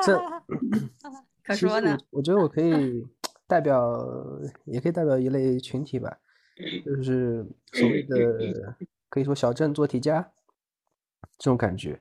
[0.04, 0.20] 这
[1.44, 1.96] 可说呢。
[2.10, 3.06] 我觉得我可以
[3.46, 3.96] 代表，
[4.64, 6.18] 也可以代表一类群体吧，
[6.84, 8.76] 就是所谓的
[9.08, 10.30] 可以说小镇做题家
[11.38, 12.00] 这种感觉。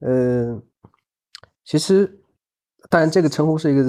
[0.00, 0.60] 呃，
[1.64, 2.20] 其实
[2.90, 3.82] 当然这个称呼是一个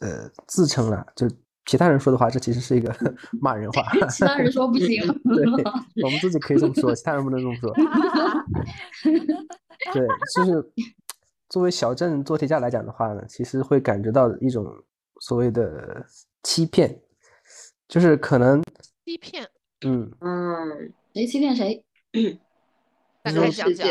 [0.00, 1.26] 呃自称了，就
[1.66, 2.94] 其他人说的话，这其实是一个
[3.40, 3.82] 骂人话。
[4.10, 5.02] 其他人说不行。
[5.24, 7.72] 对，我们自己可以这么说，其他人不能这么说。
[9.92, 10.72] 对，就是。
[11.48, 14.66] 作为小镇做题家来讲的话呢，其实会感觉到一种
[15.20, 16.02] 所谓的
[16.42, 16.98] 欺骗，
[17.86, 18.62] 就是可能
[19.12, 19.46] 欺骗，
[19.84, 21.84] 嗯嗯，谁欺骗谁？
[23.22, 23.86] 大概讲讲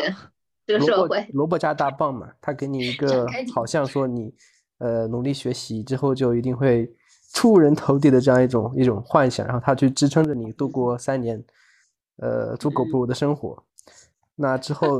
[0.65, 4.34] 这个社会，萝卜加大棒嘛，他给你一个好像说你
[4.79, 6.91] 呃努力学习之后就一定会
[7.34, 11.43] 出人头地的这样一种一种幻想，然后他去支撑着你度过三年
[12.17, 13.63] 呃猪狗不如的生活，
[14.34, 14.99] 那之后。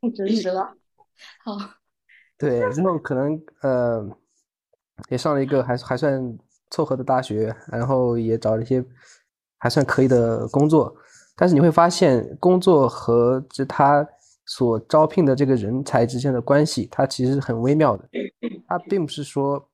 [0.00, 0.74] 太真实了，
[1.44, 1.56] 好，
[2.36, 4.04] 对，之后可能呃，
[5.08, 6.36] 也上了一个还还算
[6.72, 8.84] 凑合的大学，然后也找了一些
[9.58, 10.92] 还算可以的工作，
[11.36, 14.04] 但是你会发现，工作和这他
[14.46, 18.08] 所招聘的这个人才之间的关系，它其实很微妙的，
[18.66, 19.64] 他并不是说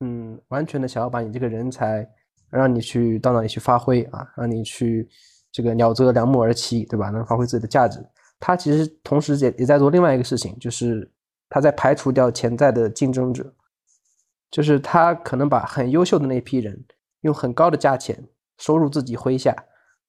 [0.00, 2.04] 嗯，完全的想要把你这个人才
[2.50, 5.08] 让你去到哪里去发挥啊，让你去
[5.52, 7.10] 这个鸟择良木而栖，对吧？
[7.10, 8.04] 能发挥自己的价值。
[8.38, 11.10] 他其实同时也也在做另外一个事情，就是
[11.48, 13.50] 他在排除掉潜在的竞争者，
[14.50, 16.84] 就是他可能把很优秀的那批人
[17.22, 18.28] 用很高的价钱
[18.58, 19.54] 收入自己麾下，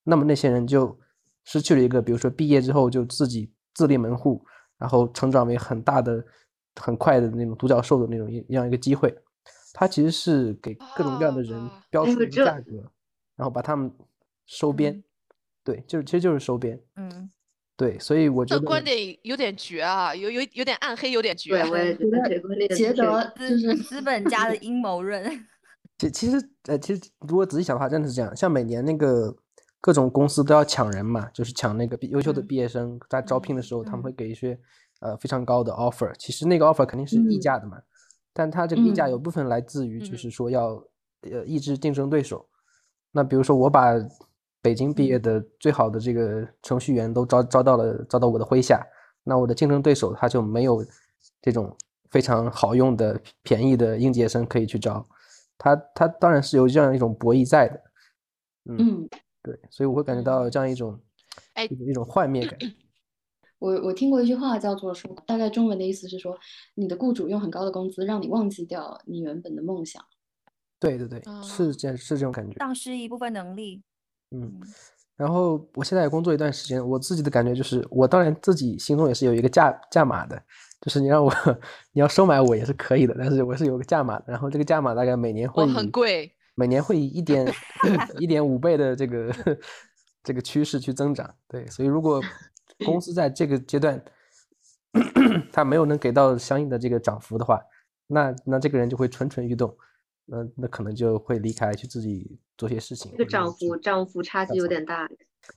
[0.04, 0.98] 那么那些人就
[1.44, 4.46] 失去了一个，比如说毕业之后就自己自立门户，
[4.78, 6.24] 然后成长为很大的、
[6.76, 9.14] 很快的那种独角兽的那种一样一个机会。
[9.74, 12.92] 他其实是给各种各样的人标出一个价格，
[13.36, 13.92] 然后把他们
[14.46, 15.04] 收编。
[15.64, 16.80] 对，就是其实就是收编。
[16.96, 17.30] 嗯。
[17.78, 21.52] 对，所以我觉得这观点有点绝啊，有有有点暗黑，有点绝。
[21.52, 25.24] 对，我也觉得 这观点觉得就是 资本家的阴谋论。
[26.00, 28.36] 其其实呃，其实如果仔细想的话，真的是这样。
[28.36, 29.32] 像每年那个
[29.80, 34.60] 各种公司都要抢人嘛，就是抢那个优秀的毕业生，在招聘的时候他们会给一些
[35.02, 36.12] 呃非常高的 offer。
[36.18, 37.78] 其实那个 offer 肯定是溢价的嘛，
[38.34, 40.84] 但它这个溢价有部分来自于就是说要
[41.30, 42.50] 呃抑制竞争对手。
[43.12, 43.94] 那比如说我把。
[44.68, 48.86] 北京毕业的最好的这个程序员都招招到了，招到我的麾下。
[49.24, 50.86] 那我的竞争对手他就没有
[51.42, 51.74] 这种
[52.10, 55.08] 非常好用的、便宜的应届生可以去招。
[55.58, 57.82] 他他当然是有这样一种博弈在的。
[58.66, 59.08] 嗯，
[59.42, 61.00] 对，所以我会感觉到这样一种
[61.54, 62.60] 哎一种幻灭感。
[63.60, 66.38] 我我听过一句话叫做说，大概中文的意思是说，
[66.76, 70.04] 你的雇主用很高的工资让你忘记掉你原本的梦想。
[70.78, 72.58] 对对对，是这是这种感觉。
[72.58, 73.82] 丧失一部分能力。
[74.32, 74.60] 嗯，
[75.16, 80.42] 然后我现在也工作一段时间，我自己的感觉就是，我当然自己心中也是有一个价价码的，
[80.82, 81.34] 就是你让我
[81.94, 87.52] 你要收买我也是可以的，但是我是有个价码的，然后这个价码大概每年会很贵，每年会以一点
[88.20, 89.34] 一点五倍的这个
[90.24, 92.22] 这个趋势去增长，对，所以如果
[92.86, 94.04] 公司在这个阶段
[95.54, 97.62] 他没有能给到相应的这个涨幅的话，
[98.08, 99.76] 那那这个人就会蠢蠢欲动。
[100.28, 103.12] 那那可能就会离开去自己做些事情。
[103.12, 105.10] 这个涨幅涨幅差距有点大。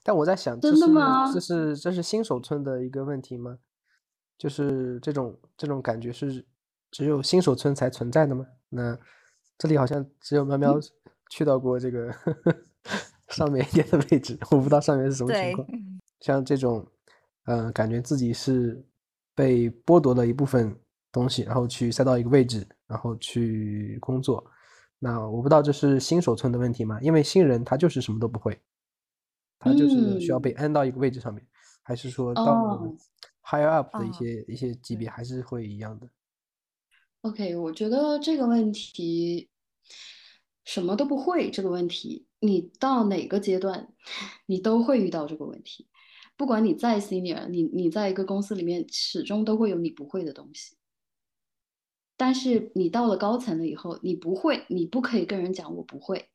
[0.03, 1.31] 但我在想，真的吗？
[1.33, 3.57] 这是这是新手村的一个问题吗？
[4.37, 6.45] 就是这种这种感觉是
[6.89, 8.45] 只有新手村才存在的吗？
[8.69, 8.97] 那
[9.57, 10.79] 这里好像只有喵喵
[11.29, 12.09] 去到过这个
[13.29, 15.67] 上面一点的位置，我不知道上面是什么情况。
[16.21, 16.87] 像这种，
[17.45, 18.81] 嗯、感觉自己是
[19.35, 20.73] 被剥夺了一部分
[21.11, 24.41] 东西，然后去塞到一个位置，然后去工作。
[25.03, 26.99] 那我不知道这是新手村的问题吗？
[27.01, 28.61] 因为新人他就是什么都不会，
[29.57, 31.43] 他就是需要嗯被安到一个位置上面，
[31.81, 32.43] 还是说到
[33.43, 36.07] higher up 的一哦些一些级别还是会一样的
[37.21, 39.49] ？OK，我觉得这个问题
[40.65, 43.87] 什么都不会这个问题，你到哪个阶段，
[44.45, 45.87] 你都会遇到这个问题。
[46.37, 50.75] 不管你再 senior，你你在一个公司里面，始终都会有你不会的东西。
[52.21, 56.29] 但是你到了高层了以后，你不会，你不可以跟人讲我不会，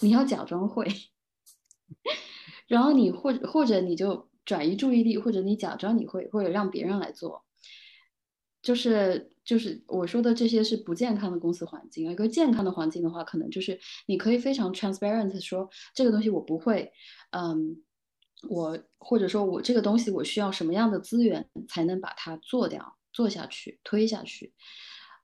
[0.00, 0.86] 你要假装会。
[2.66, 7.44] 然后你或者或者你就转移注意力，或者你假装你会，或者让别人来做。
[8.62, 16.90] 就是就是我说的这些是不健康的公司环境，一个健康的环境的话，可能就是你可以非常 transparent 说这个东西我不会，
[17.32, 17.82] 嗯，
[18.48, 24.52] 我或者说我这个东西我需要什么样的资源才能把它做掉、做下去、推下去，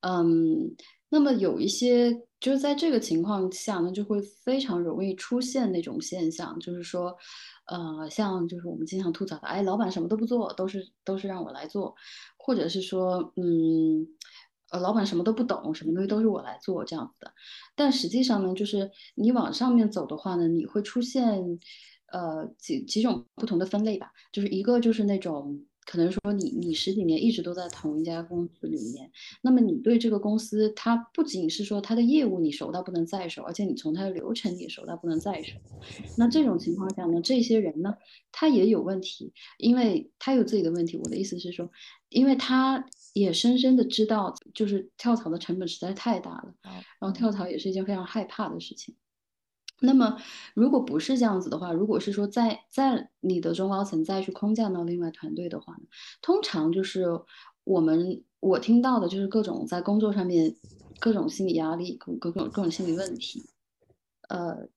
[0.00, 0.74] 嗯，
[1.11, 7.14] 那么有一些就是在这个情况下呢，就会非常容易出现那种现象，就是说，
[7.66, 11.94] 呃，像就是我们经常吐槽的，哎，老板什么都不做，都是都是让我来做，
[12.38, 14.09] 或者是说，嗯，
[14.70, 17.31] 呃，老板什么都不懂，什么东西都是我来做这样子的。
[17.76, 21.22] 但实际上呢，就是你往上面走的话呢，你会出现
[22.11, 25.62] 呃几几种不同的分类吧，就是一个就是那种。
[25.85, 29.11] 可能说你你十几年一直都在同一家公司里面，
[29.42, 35.59] 那么你对这个公司，它不仅是说它的业务你熟到不能再熟，而且你从它的流程也熟到不能再熟。
[36.16, 37.95] 那这种情况下呢，这些人呢，
[38.31, 40.97] 他也有问题，因为他有自己的问题。
[40.97, 41.71] 我的意思是说，
[42.09, 46.55] 因为他也深深的知道，就是跳槽的成本实在太大了，
[47.01, 48.95] 然后跳槽也是一件非常害怕的事情。
[49.83, 50.16] 那么，
[50.55, 55.81] 如果不是这样子的话，如果是说在在你的中高层再去空降到另外团队的话呢，
[56.21, 57.05] 通常就是
[57.64, 60.55] 我们我听到的就是各种在工作上面
[61.01, 63.42] 各种心理压力、各各种各种心理问题，
[64.29, 64.68] 呃，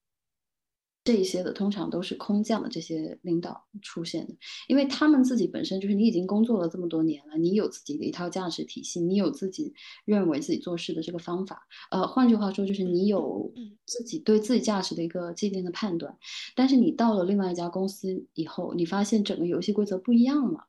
[1.06, 4.34] 这一些的通常都是空降的这些领导出现的，
[4.68, 9.72] 因为他们自己本身就是你已经工作了这么多年了，你有自己的一套价值体系，你有自己
[10.04, 13.54] 认为自己做事的这个方法，呃，换句话说就是你有
[13.86, 16.18] 自己对自己价值的一个既定的判断，
[16.56, 20.68] 但是你到了另外一家公司以后，你发现整个游戏规则不一样了。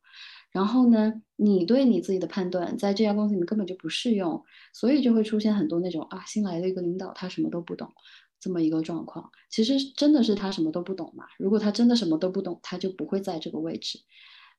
[0.53, 7.91] 然后呢，你对你自己的判断在这家公司里面根本就不适用，所以就会出现很多那种啊，新来的一个领导他什么都不懂
[8.47, 9.31] 这么一个状况。
[9.51, 11.25] 其实真的是他什么都不懂嘛？
[11.37, 13.99] 如果他真的什么都不懂，他就不会在这个位置。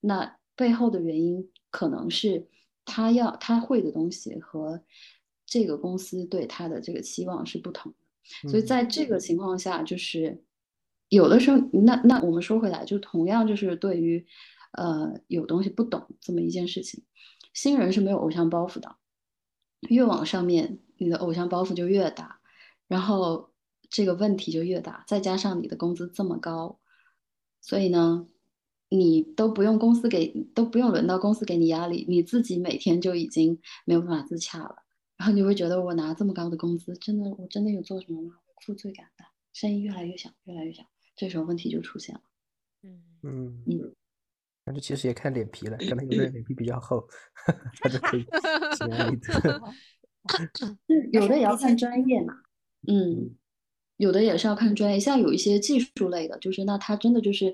[0.02, 2.48] 那背后的原因可能是
[2.84, 4.84] 他要他会的东西和
[5.46, 8.50] 这个公司对他的这个期望是不同的。
[8.50, 10.44] 所以在这个情况下，就是
[11.08, 14.26] 有的时候，那那我们说回来，就同样就是对于。
[14.74, 17.04] 呃，有东西不懂这么一件事情，
[17.52, 18.98] 新人是没有偶像包袱的，
[19.90, 22.42] 越往上面，你的偶像包袱就越大，
[22.88, 23.50] 然后
[23.90, 26.80] 这个问题就越大，再加上你的工资这么高，
[27.62, 28.28] 所以呢，
[28.90, 34.84] 你都不用公司给，都不用轮到公司给你压力，你自己每天就已经没有办法自洽了，
[35.18, 38.36] 然后你会觉得我拿这么高的工资，真的我真的有做什么吗？
[38.66, 39.24] 负罪感的，
[39.54, 40.84] 声音越来越小，越来越小，
[41.16, 42.22] 这时候问题就出现了。
[42.84, 43.94] 嗯嗯嗯。
[44.66, 47.08] 但是其实也看脸皮了，可能有的人脸皮比较厚，
[47.80, 48.26] 他就可以
[48.76, 49.62] 轻易的。
[51.14, 52.34] 有的也要看专业嘛，
[52.86, 53.34] 嗯，
[53.98, 55.00] 有的也是要看专业。
[55.00, 57.54] 像有一些技术类的，就是那它真的就是，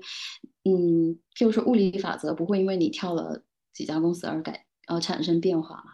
[0.64, 5.92] 嗯，就是物理法则不会因为你跳了几家公司而改呃产生变化嘛。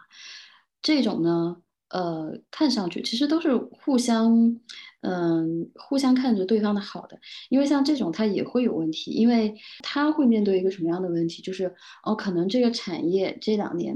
[0.81, 1.57] 这种呢，
[1.89, 4.59] 呃，看上去其实都是互相，
[5.01, 7.19] 嗯，互相看着对方的好的。
[7.49, 11.41] 因为像这种它也会有问题，因为它会面对一个什么样的问题？
[11.41, 13.95] 就是哦，可能这个产业这两年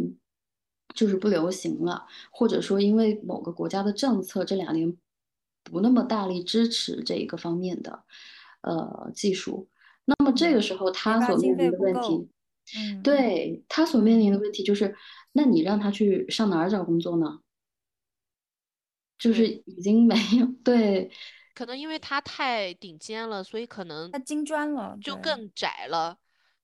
[0.94, 4.96] 就是不流行了，或者说因为某个国家的政策这两年
[5.66, 8.04] 不那么大力支持这一个方面的
[8.62, 9.68] 呃技术，
[10.06, 12.30] 那么这个时候他所面临的问题，
[12.78, 14.96] 嗯，对他所面临的问题就是，
[15.34, 17.40] 那你让他去上哪儿找工作呢？
[19.18, 21.10] 就是已经没有对，
[21.54, 26.18] 可能因为他太顶尖了，所以可能他金砖了，就更窄了。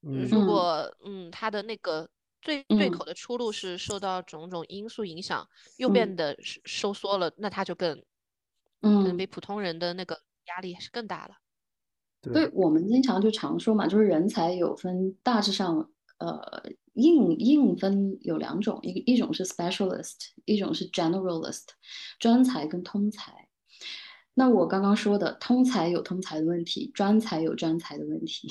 [0.04, 2.10] 嗯如果嗯，他的那个
[2.42, 2.92] 最对嗯。
[2.92, 5.48] 口的出路是受到种种因素影响，
[5.78, 6.16] 又变嗯。
[6.16, 8.04] 得收收缩了，那他就更
[9.02, 11.36] 可能嗯比普通人的那个压力还是更大了。
[12.22, 16.40] 对，我们经常就常说嘛，就是人才有分大致上呃，
[16.94, 21.64] 硬硬分有两种，一一种是 specialist，一种是 generalist，
[22.20, 23.48] 专才跟通才。
[24.36, 28.48] 那我刚刚说的通才有通才的问题，专才有专才的问题，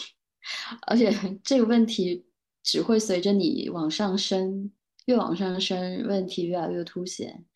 [0.88, 1.10] 而且
[1.44, 2.26] 这个问题
[2.64, 4.72] 只会随着你往上升，
[5.06, 7.46] 越往上升，问题越来越凸显。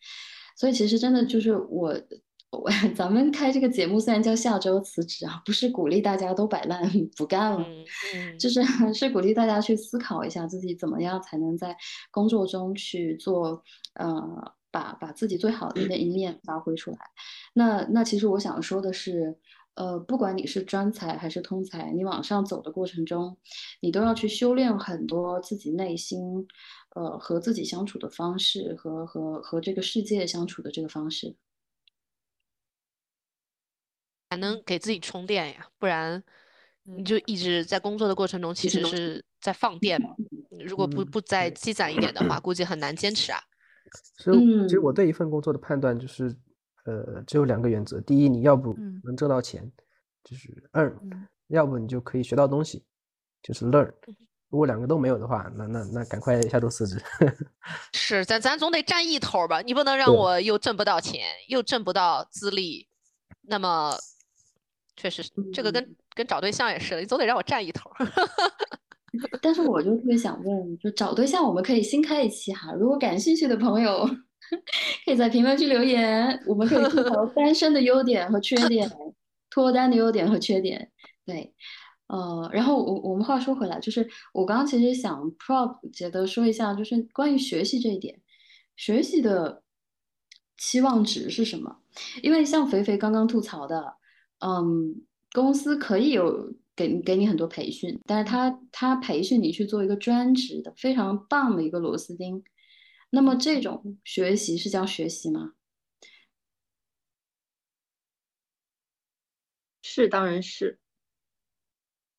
[0.57, 1.93] 所以其实真的就是我。
[2.57, 7.65] 我 咱们开这个节目虽然叫下周辞职啊，不是鼓励大家都摆烂 不干了，
[8.39, 8.61] 就是
[8.93, 11.75] 是鼓励大家去思考一下自己怎么样才能在
[12.11, 13.63] 工作中去做，
[13.95, 16.97] 呃，把把自己最好的那一面发挥出来。
[17.53, 19.37] 那那其实我想说的是，
[19.75, 23.37] 呃，不管你是专才还是通才，你往上走的过程中，
[23.81, 26.47] 你都要去修炼很多自己内心，
[26.95, 31.35] 呃，和自己相处的方式和和和这个世界相处的这个方式。
[34.35, 36.21] 才能给自己充电呀，不然
[36.83, 40.09] 你就一直在工作的过程中，其实是在放电嘛。
[40.65, 43.39] 如果不不再积攒一点的话，估计很难坚持啊。
[44.17, 46.35] 所以，其实我对一份工作的判断就是，
[46.83, 48.75] 呃，只有两个原则：第一，你要不
[49.05, 49.71] 能挣到钱，
[50.21, 50.91] 就是 earn；
[51.47, 52.83] 要不你就可以学到东西，
[53.41, 53.89] 就是 learn。
[54.49, 57.01] 如果两个都没有的话，那那那赶快下周辞职。
[57.93, 62.89] 是，咱咱总得占一头吧，你不能让我又挣不到钱，又挣不到资历，
[63.41, 63.97] 那么。
[64.95, 65.21] 确实，
[65.53, 67.91] 这个跟跟找对象也是，你总得让我占一头。
[69.41, 72.73] 但是我就特别想问，就找对象，我们可以新开一期哈。
[72.73, 74.05] 如果感兴趣的朋友，
[75.05, 78.89] 可以在评论区留言，我们可以吐槽 单身的优点和缺点，
[79.49, 80.91] 脱单的优点和缺点。
[81.25, 81.53] 对，
[82.07, 88.19] 呃，然后我我们话说回来，就是我刚刚其实想 prop 觉得说一下，就是关于学习这一点，
[88.75, 89.61] 学习的
[90.57, 91.77] 期望值是什么？
[92.21, 93.95] 因为像肥肥刚刚吐槽的。
[94.39, 102.43] 嗯，公司可以有给给你很多培训，但是他他培训你去做一个专职的非常棒的一个螺丝钉，
[103.09, 105.53] 那么这种学习是叫学习吗？
[109.81, 110.79] 是，当然是。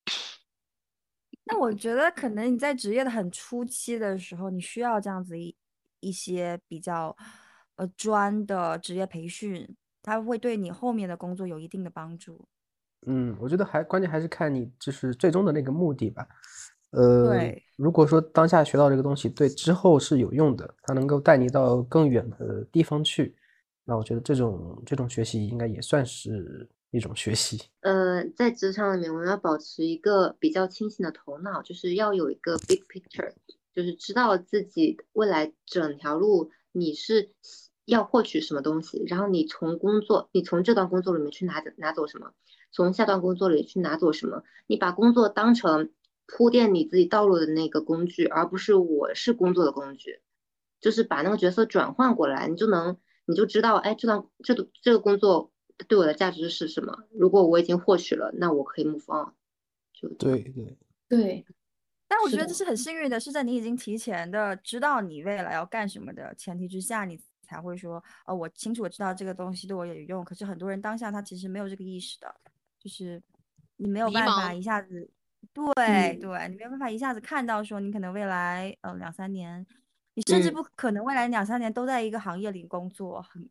[1.44, 5.54] 那我觉得可能你在职业的很初期的时候，你需要这样子一
[6.00, 7.14] 一些比较
[7.76, 9.76] 呃专的职业培训。
[10.06, 12.46] 它会对你后面的工作有一定的帮助。
[13.08, 16.26] 嗯，我觉得还关键还是看你就是最终的那个目的吧。
[16.92, 23.34] 呃，如果说当下学到这个东西对之后是有用的，它能够带你到更远的地方去，
[23.84, 27.60] 那我觉得这种这种学习应该也算是一种学习。
[27.80, 33.32] 呃，在职场里面，我们要保持一个比较清醒的头脑，就是要有一个 big picture，
[33.74, 37.32] 就是知道自己未来整条路你是。
[37.86, 42.32] 要获取什么东西，然后你从工作，你从这段工作里面去拿走拿走什么，
[42.72, 45.92] 从下段工作里去拿走什么，你把工作当成
[46.26, 50.20] 铺垫你自己道路的那个工具，而不是我是工作的工具，
[50.80, 55.52] 就是把那个角色转换过来，你就能你就知道，哎，这段这个这个工作
[55.86, 57.04] 对我的价值是什么？
[57.12, 59.32] 如果我已经获取了，那我可以 move on。
[59.92, 60.76] 就对对
[61.08, 61.46] 对，
[62.08, 67.20] 但我觉得这是很幸运的，是在你已经提前的知道你未来要干什么的前提之下，你。
[67.46, 70.24] 才会说，哦，我清楚我知道这个东西对我有用。
[70.24, 72.34] 可是很多人当下他其实没有这个意识的，
[72.78, 73.22] 就是
[73.76, 75.08] 你没有办法一下子，
[75.54, 79.64] 对对，你没有办法一下子看到说你可能未来呃两三年，
[80.14, 83.22] 你甚至不可能未来两三年都在一个行业里工作。
[83.22, 83.48] 很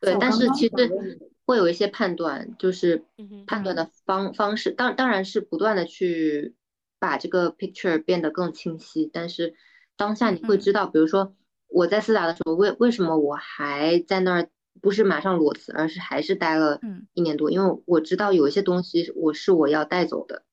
[0.00, 3.04] 对，但是其实会有一些判断，就是
[3.46, 6.54] 判断的方方式，当当然是不断的去
[6.98, 9.10] 把这个 picture 变得更清晰。
[9.12, 9.54] 但是
[9.96, 11.34] 当下你会知道，比如说。
[11.68, 14.48] 我在四大的时候，为为什么我还在那儿？
[14.82, 16.80] 不是马上裸辞，而是还是待了
[17.14, 17.50] 一年多。
[17.50, 20.44] 因为我知道有一些东西我是我要带走的，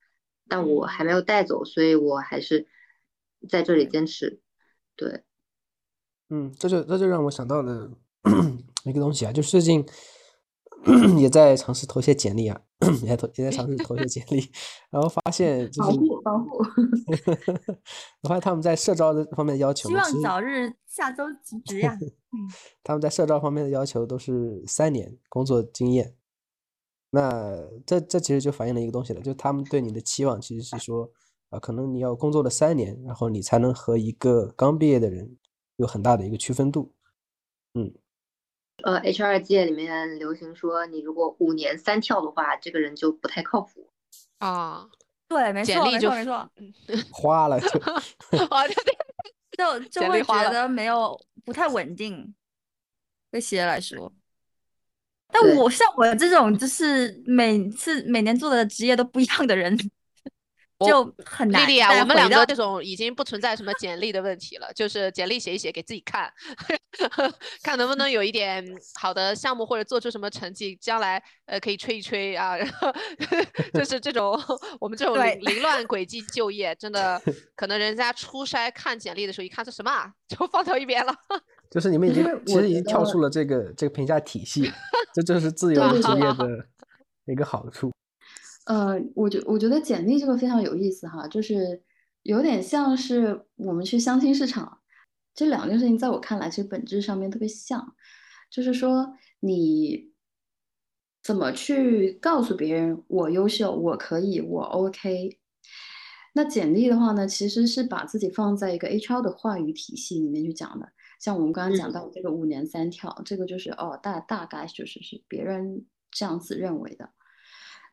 [0.47, 2.67] 但我还没有带走，所以我还是
[3.49, 4.39] 在这里坚持。
[4.95, 5.23] 对，
[6.29, 7.91] 嗯，这就这就让我想到了
[8.85, 9.85] 一个东西啊，就最近。
[11.17, 12.59] 也在尝试投些简历啊，
[12.91, 14.39] 也在投也在尝试投些简历，
[14.91, 16.57] 然后发现就是保护保 护，
[18.21, 21.97] 我发现他们在社招的方面的要求，希望早日下周辞职呀。
[22.83, 26.15] 他们在社招方面的要求都是三年工作经验，
[27.11, 31.09] 那这这其实就反映了一个东西了，就他们对你的期望其实是说
[31.49, 35.37] 啊，可能你要工作了三年，然后你才能和一个刚毕业的人
[35.77, 36.93] 有很大的一个区分度，
[37.75, 37.93] 嗯。
[38.81, 43.89] 呃，HR 界里面流行说，你如果五年三跳的话，这个人就不太靠谱
[44.39, 44.89] 啊。
[45.27, 46.49] 对，没错，没错，没错。
[47.11, 47.67] 花了就，
[48.49, 48.97] 啊对对，
[49.57, 52.33] 就就会觉得没有不太稳定，
[53.31, 54.11] 对企业来说。
[55.31, 59.75] 但我像我这种就是每次每年做的职业都不一样的人，
[60.87, 61.61] 就很难。
[61.67, 66.31] 莉莉啊，我们两个这种已经不存在什么简历的问题了，就是简历写一写给自己看，
[67.63, 68.65] 看能不能有一点
[68.99, 72.55] 好的项目或者做出什么成绩，将来呃可以吹一吹啊。
[72.57, 72.91] 然后
[73.73, 74.39] 就是这种
[74.79, 77.21] 我们这种凌凌乱轨迹就业，真的
[77.55, 81.13] 可能人家初筛看简历的时候一看这什么啊，就放到一边了。
[81.71, 84.71] 就是你们已经其实已经跳出了这个这个评价体系，
[85.13, 86.67] 这就是自由职业的
[87.25, 87.91] 一个好处。
[88.65, 91.83] 呃，我觉我觉得简历这个非常有意思哈，就是
[92.21, 94.79] 有点像是我们去相亲市场，
[95.35, 97.95] 这两件事情在我看来其实本质上面特别像，
[98.49, 100.13] 就是说你
[101.21, 105.39] 怎么去告诉别人我优秀，我可以，我 OK。
[106.35, 110.89] 那简历的话呢，其实是把自己放在一个 HR 的话语体系里面去讲的，
[111.19, 117.09] 像我们刚刚讲到这个五年三跳，这个就是哦大大概就是是别人这样子认为的。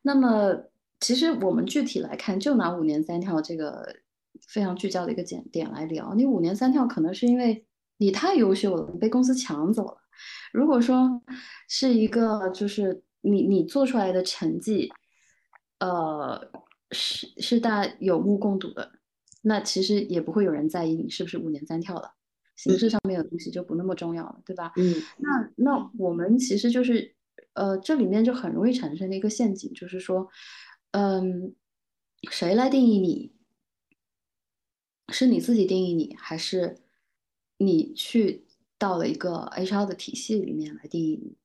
[0.02, 0.64] 那么，
[0.98, 3.96] 其实我们具体来看，就拿五年三跳这个
[4.48, 6.14] 非常聚焦的一个点点来聊。
[6.14, 7.66] 你五年三跳，可能是因为
[7.98, 9.98] 你太优秀了，被公司抢走了。
[10.52, 11.22] 如果说
[11.68, 14.90] 是一个，就是你你做出来的成绩，
[15.80, 16.50] 呃，
[16.92, 18.92] 是是大家有目共睹的，
[19.42, 22.14] 那其实也不会有人在意你是不是五年三跳了。
[22.56, 24.72] 形式上面的东西就不那么重要了，对吧？
[24.76, 24.94] 嗯。
[25.18, 27.14] 那那我们其实就是。
[27.54, 30.28] 呃，这里面就很容易产生的一个陷阱，就是说，
[30.92, 31.54] 嗯，
[32.30, 33.32] 谁来定义你？
[35.08, 36.78] 是你自己定义你，还是
[37.58, 38.46] 你去
[38.78, 41.36] 到了一个 HR 的体系里面来定义你？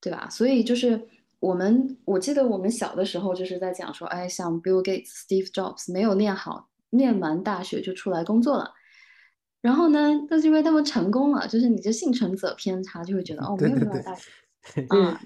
[0.00, 0.28] 对吧？
[0.30, 8.72] 所以就是我们，我记得我们小的时候就是在讲说，哎，像 Bill Gates、Steve Jobs 没有念好，念完大学就出来工作了，
[9.60, 14.30] 然后呢，那是因为他们成功了，就是你这幸存者偏差就会觉得，哦，没有念完大学。
[14.88, 15.20] 啊，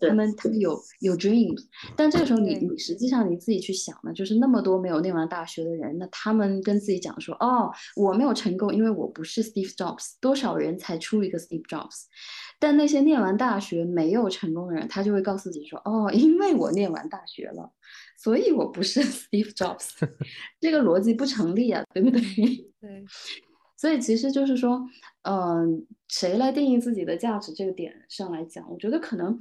[0.00, 1.62] 他们他们有有 dreams，
[1.96, 12.04] 但这个时候你你实际上你自己去想呢，就是那么多没有念完大学的人，那他们跟自己讲说，哦，我没有成功，因为我不是 Steve Jobs，多少人才出一个 Steve Jobs，
[12.58, 17.70] 但那些念完大学没有成功的人，他就会告诉自己说，哦，因为我念完大学了，
[18.18, 19.90] 所以我不是 Steve Jobs，
[20.58, 22.20] 这个逻辑不成立啊，对不对？
[22.80, 23.04] 对。
[23.82, 24.88] 所以其实就是说，
[25.22, 29.36] 嗯，谁来定义自己的价值这个点上来讲，我觉得可能，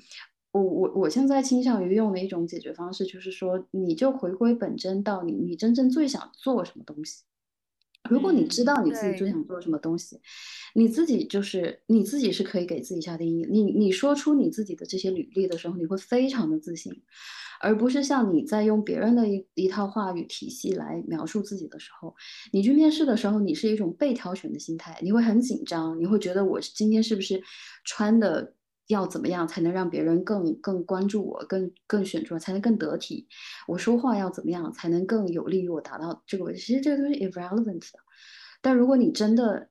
[0.52, 7.22] 我我我现在倾向于用的一种解决方式，就是说，你就回归本真，到你你真正最想做什么东西。
[8.10, 10.20] 如果你知道你自己最想做什么东西，
[10.76, 13.46] 你自己就是你自己是可以给自己下定义。
[13.50, 16.92] 你你说出你自己的这些履历的时候，你会非常的自信。
[17.64, 22.16] 而不是像你在用别人的一一套话语体系来描述自己的时候，
[22.52, 27.40] 你去面试的时候，你是一种被挑选的心态，你会很紧张，你会觉得我今天是不是
[27.86, 28.56] 穿的
[28.92, 33.28] 要怎么样才能让别人更更关注我，更更选出来才能更得体，
[33.68, 36.60] 我说话要怎么样才能更有利于我达到这个位置？
[36.60, 38.00] 其实这个都是 irrelevant 的。
[38.62, 39.70] 但如果你真的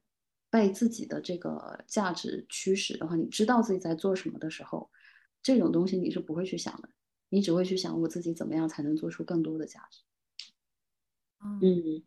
[0.51, 4.91] 被自己的这个价值驱使的话，你知道自己在做什么的时候，
[5.43, 6.89] 这种东西你是不会去想的。
[7.33, 10.01] 你只会去想我自己怎么样才能做出更多的价值。
[11.61, 12.03] 嗯，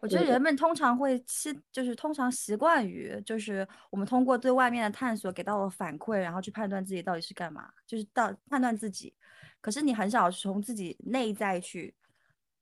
[0.00, 9.14] 我觉得人们通常会习，就是通常习惯于，就是我们通过对外面的探索给到了反馈，然后去判断自己到底是干嘛，就是到判断自己。
[9.60, 11.94] 可是你很少从自己内在去，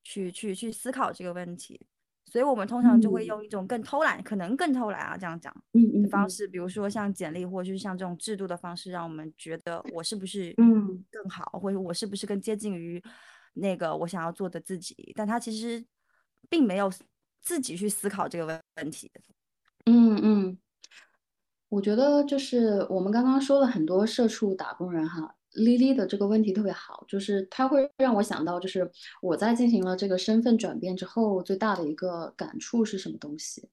[0.03, 1.87] 去去去思考这个问题。
[2.29, 5.55] 所以我们通常就会用一种更偷懒，可能更偷懒啊，这样讲
[6.03, 13.01] 的方式，比如说像简历，或者是像这种制度的方式，让我们觉得我是不是嗯更好，或者我是不是更接近于
[13.55, 15.13] 那个我想要做的自己？
[15.15, 15.87] 但他其实
[16.51, 16.91] 并没有
[17.47, 19.09] 自己去思考这个问问题。
[19.85, 20.59] 嗯嗯，
[21.69, 25.33] 我觉得就是我们刚刚说了很多社畜打工人哈。
[25.53, 28.91] 莉莉的这个问题特别好，就是它会让我想到，就是
[29.23, 33.67] 我在进行了这个身份转变之后，最大的一个感触是什么东西？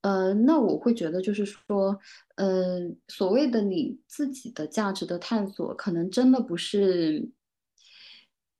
[0.00, 1.98] 呃，那我会觉得就是说，
[2.36, 2.78] 呃，
[3.08, 7.28] 所谓的你自己的价值的探索，可能真的不是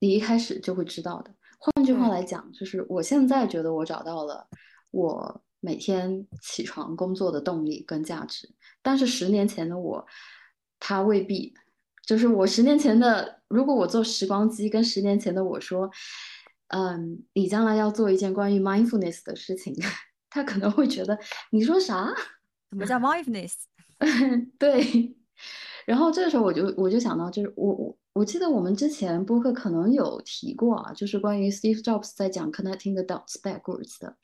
[0.01, 1.35] 你一开始就会知道的。
[1.65, 4.47] 换句话来讲，就是我现在觉得我找到了
[4.91, 8.47] 我每天起床工作的动力跟价值，
[8.83, 10.07] 但是十年前的我，
[10.79, 11.55] 他未必。
[12.07, 15.91] 就是我十年前的，如果我做时光机，跟十年前的我说，
[16.69, 19.75] 嗯，你将来要做一件关于 mindfulness 的事情，
[20.29, 21.19] 他可能会觉得
[21.51, 22.15] 你说啥？
[22.71, 23.55] 什么叫 mindfulness？
[24.59, 25.17] 对。
[25.87, 34.17] 然后这个时候我就我就想到，就是我我我记得我们之前播客可能有提过啊，就是关于 Steve Jobs 在讲 connecting the dots backwards 的，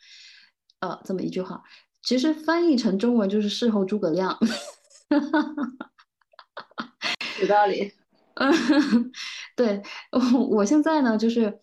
[0.79, 1.61] 呃，这么一句话，
[2.01, 4.39] 其实翻译成中文就是事后诸葛亮。
[7.41, 7.93] 有道理，
[8.35, 8.53] 嗯，
[9.57, 9.83] 对
[10.13, 11.59] 我我现在呢，就是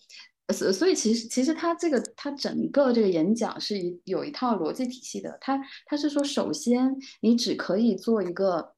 [0.53, 5.37] 所所以其实其实他这个他整个这个演讲是一有一套逻辑体系的。
[5.39, 8.73] 他他是说，首先你只可以做一个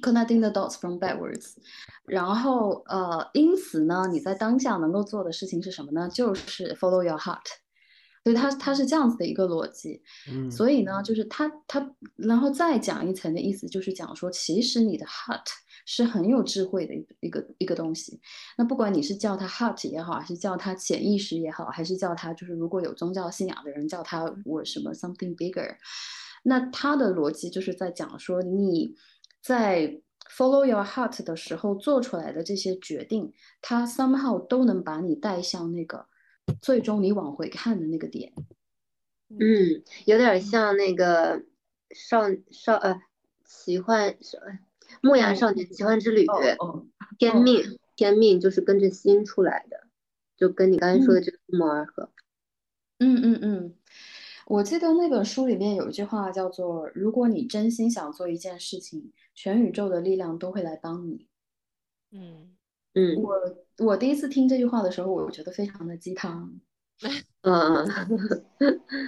[0.00, 1.54] connecting the dots from backwards，
[2.06, 6.08] 然后呃，因此呢，你在当下能够做的事情是什么呢？
[6.08, 7.38] 就是 follow your heart。
[8.24, 11.84] 所以他他是这样子的一个逻辑，嗯，所以呢，就是他他
[12.14, 15.42] 然后再讲一层的意思，就是讲说，其实你的 heart
[15.86, 18.20] 是很有智慧的一一个一个东西。
[18.56, 25.74] 那不管你是叫它 heart 也好，还是叫它潜意识也好，还是叫它就是如果有宗教信仰的人叫它我什么 something bigger，
[26.44, 28.94] 那他的逻辑就是在讲说，你
[29.42, 36.06] 在 follow your heart 的时候做出来的这些决定，它 somehow 都能把你带向那个。
[36.60, 38.32] 最终你往回看的那个点，
[39.28, 41.44] 嗯，有点像那个
[41.94, 43.00] 少少呃
[43.44, 44.38] 奇幻少
[45.00, 46.26] 牧羊少年奇幻之旅，
[47.16, 49.86] 天命天命就是跟着心出来的，
[50.36, 52.10] 就跟你刚才说的这个不谋而合。
[52.98, 53.74] 嗯嗯嗯，
[54.52, 61.26] 我记得那本书里面有一句话叫做：如果你真心想做一件事情，全宇宙的力量都会来帮你。
[62.10, 62.50] 嗯。
[62.92, 66.52] 嗯，我我第一次听这句话的时候，我觉得非常的鸡汤，
[67.40, 67.88] 嗯，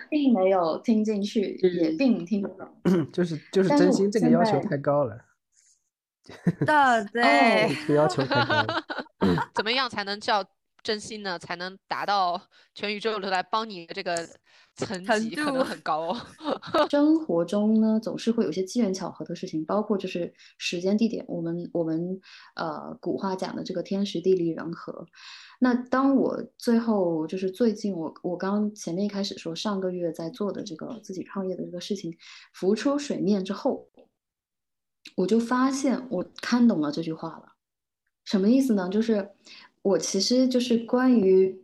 [0.08, 2.66] 并没有听进去，也并听不懂，
[3.12, 3.38] 就是。
[3.52, 5.18] 就是真心 这个要求太高了，
[7.12, 8.82] 对要求太高了，
[9.54, 10.42] 怎么样才能叫
[10.84, 11.36] 真心呢？
[11.36, 12.40] 才能达到
[12.76, 14.28] 全宇宙都来帮你的这个？
[14.76, 16.20] 层级可能很高哦。
[16.90, 21.24] 生活中呢，总是会有些机缘巧合的事情，包括就是时间地点。
[21.28, 22.20] 我们我们
[22.56, 25.06] 呃古话讲的这个天时地利人和。
[25.60, 32.12] 那当我最后就是最近我我刚前面一开始说上个月在做的这个自己创业的这个事情
[32.52, 33.88] 浮出水面之后，
[35.14, 37.52] 我就发现我看懂了这句话了。
[38.24, 38.88] 什么意思呢？
[38.88, 39.30] 就是
[39.84, 41.62] 我其实就是关于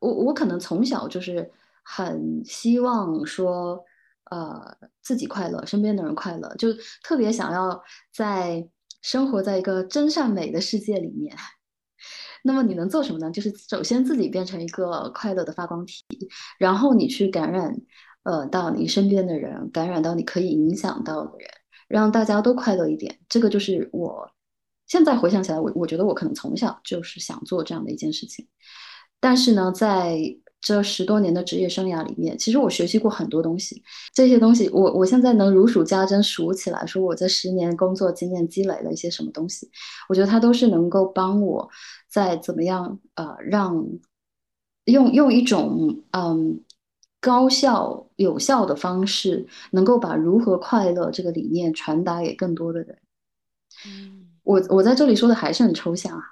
[0.00, 1.50] 我我可能从小就是。
[1.84, 3.84] 很希望说，
[4.30, 6.68] 呃，自己快乐，身边的人快乐，就
[7.02, 7.82] 特别想要
[8.14, 8.64] 在
[9.02, 11.36] 生活在一个真善美的世界里面。
[12.44, 13.32] 那么你能做什么呢？
[13.32, 16.04] 就是首先自己变成一个快乐的发光体，
[16.56, 17.76] 然后你去感染，
[18.22, 21.50] 呃，到你身边的人，感染到你可以影响到的人，
[21.88, 23.18] 让大家都快乐一点。
[23.28, 24.30] 这个就是我
[24.86, 28.46] 现在回想起来，我我觉得我可能从小就是想做这样的一件事情，
[29.20, 30.18] 但是呢，在
[30.60, 33.82] 这十多年的职业生涯里面，其实我学习过很多东西。
[34.14, 39.68] 这些东西，我我现在能如数家珍数起来，说我这十年工作经验积累了一些什么东西。
[40.08, 41.68] 我觉得它都是能够帮我
[42.08, 43.84] 在怎么样呃，让
[44.84, 46.62] 用用一种嗯
[47.20, 52.98] 高效有效的方式，能够把如何快乐这个理念传达给更多的人。
[53.84, 56.24] 嗯，我我在这里说的还是很抽象哈，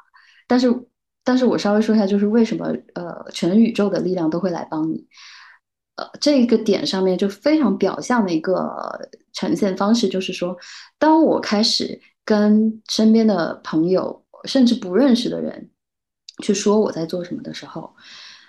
[0.46, 0.86] 但是。
[1.22, 5.06] 但是我稍微说一下，就是为什么呃，全宇宙的力量都会来帮你，
[5.96, 8.98] 呃，这个点上面就非常表象的一个
[9.34, 10.56] 呈现方式，就是说，
[10.98, 15.70] 当我开始跟身边的朋友，甚至不认识的人
[16.42, 17.94] 去说我在做什么的时候，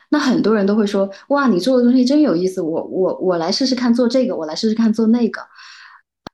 [0.10, 5.42] 那很多人都会说，哇，你做的东西真有意思，我我我来试试看做这个，我来试试看做那个，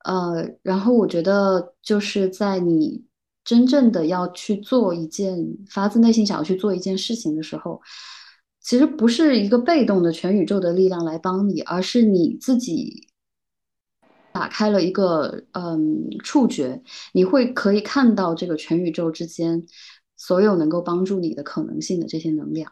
[0.06, 3.07] 呃，然后我觉得就是在你。
[3.48, 7.82] 真正的要去做一件发自内心想要去做一件事情的时候，
[8.60, 13.08] 其实不是一个被动的全宇宙的力量来帮你，而是你自己
[14.34, 16.84] 打开了一个嗯触觉，
[17.14, 19.66] 你会可以看到这个全宇宙之间
[20.18, 22.70] 所有能够帮助你的可能性的这些能量。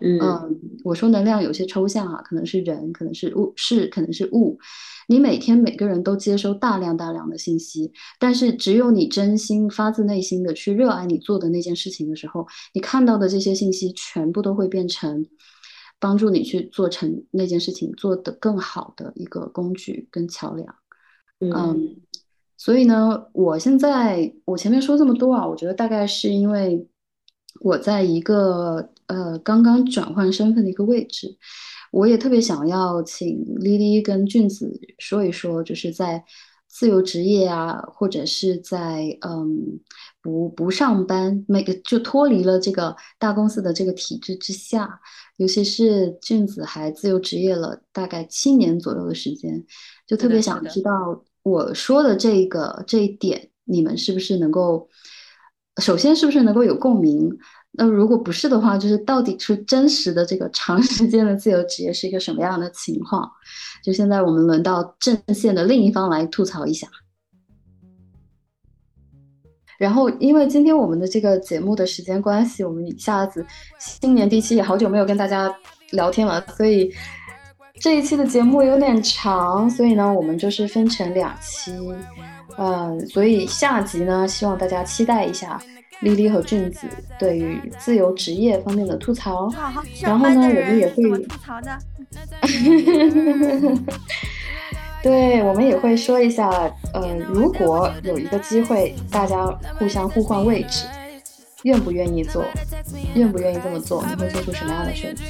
[0.00, 4.58] 嗯，我说能量有些抽象啊，可能是人，可能是物，是可能是物。
[5.08, 15.26] 你每天每个人都接收大量大量的信息，但是只有你真心发自内心的去热爱你做的那件事情的时候，你看到的这些信息全部都会变成
[15.98, 20.74] 帮助你去做成那件事情做得更好的一个工具跟桥梁。
[21.40, 21.96] 嗯，
[22.56, 26.86] 所以呢，我现在我前面说这么多啊，我觉得大概是因为
[27.62, 31.36] 我在一个呃刚刚转换身份的一个位置。
[31.92, 36.22] 我也特别想要请丽丽跟俊子说一说，就是在
[36.68, 39.80] 自由职业啊，或者是在嗯
[40.22, 45.00] 不不上班，每个就脱离了这个大公司的这个体制之下，
[45.38, 49.64] 尤其是俊子还自由职业了大概七年左右的时间，
[50.06, 54.88] 就特别想知道我说的这个这一点，你们是不是能够，
[55.78, 57.36] 首先是不是能够有共鸣？
[57.72, 63.30] 那如果不是的话，就是到底是真实的这个长时间的自由职业是一个什么样的情况？
[63.82, 66.88] 就现在我们轮到阵线的另一方来吐槽一下。
[69.78, 73.46] 然后，因为今天我们的这个节目的时间关系，我们一下子
[73.78, 75.50] 新年第一期也好久没有跟大家
[75.92, 76.92] 聊天了，所以
[77.80, 81.72] 这一期的节目有点长，所以呢，我们就是分成两期，
[82.58, 85.58] 嗯，所以下集呢，希望大家期待一下
[86.02, 86.86] 丽丽和俊子
[87.18, 89.52] 对于自由职业方面的吐槽。
[90.00, 91.78] 然后呢，我们也会吐槽的。
[95.02, 96.50] 对，我们也会说一下，
[96.92, 99.46] 呃，如果有一个机会，大家
[99.78, 100.84] 互相互换位置，
[101.62, 102.44] 愿不愿意做？
[103.14, 104.04] 愿不愿意这么做？
[104.06, 105.22] 你会做出什么样的选择？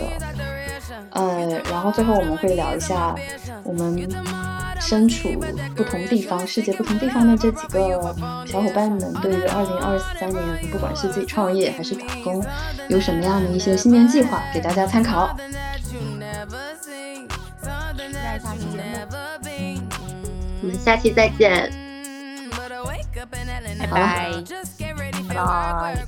[1.11, 3.15] 呃，然后最后我们会聊一下，
[3.63, 4.09] 我们
[4.81, 5.29] 身处
[5.77, 7.79] 不同地方、世界不同地方的这几个
[8.47, 12.43] 小伙伴们，对于二零二三年，不管是自己创业还是打工，
[12.89, 15.37] 有什么样的一些新年计划，给大家参考。
[20.63, 21.71] 我们下期再见，
[23.79, 24.31] 拜拜，
[25.29, 26.05] 拜拜。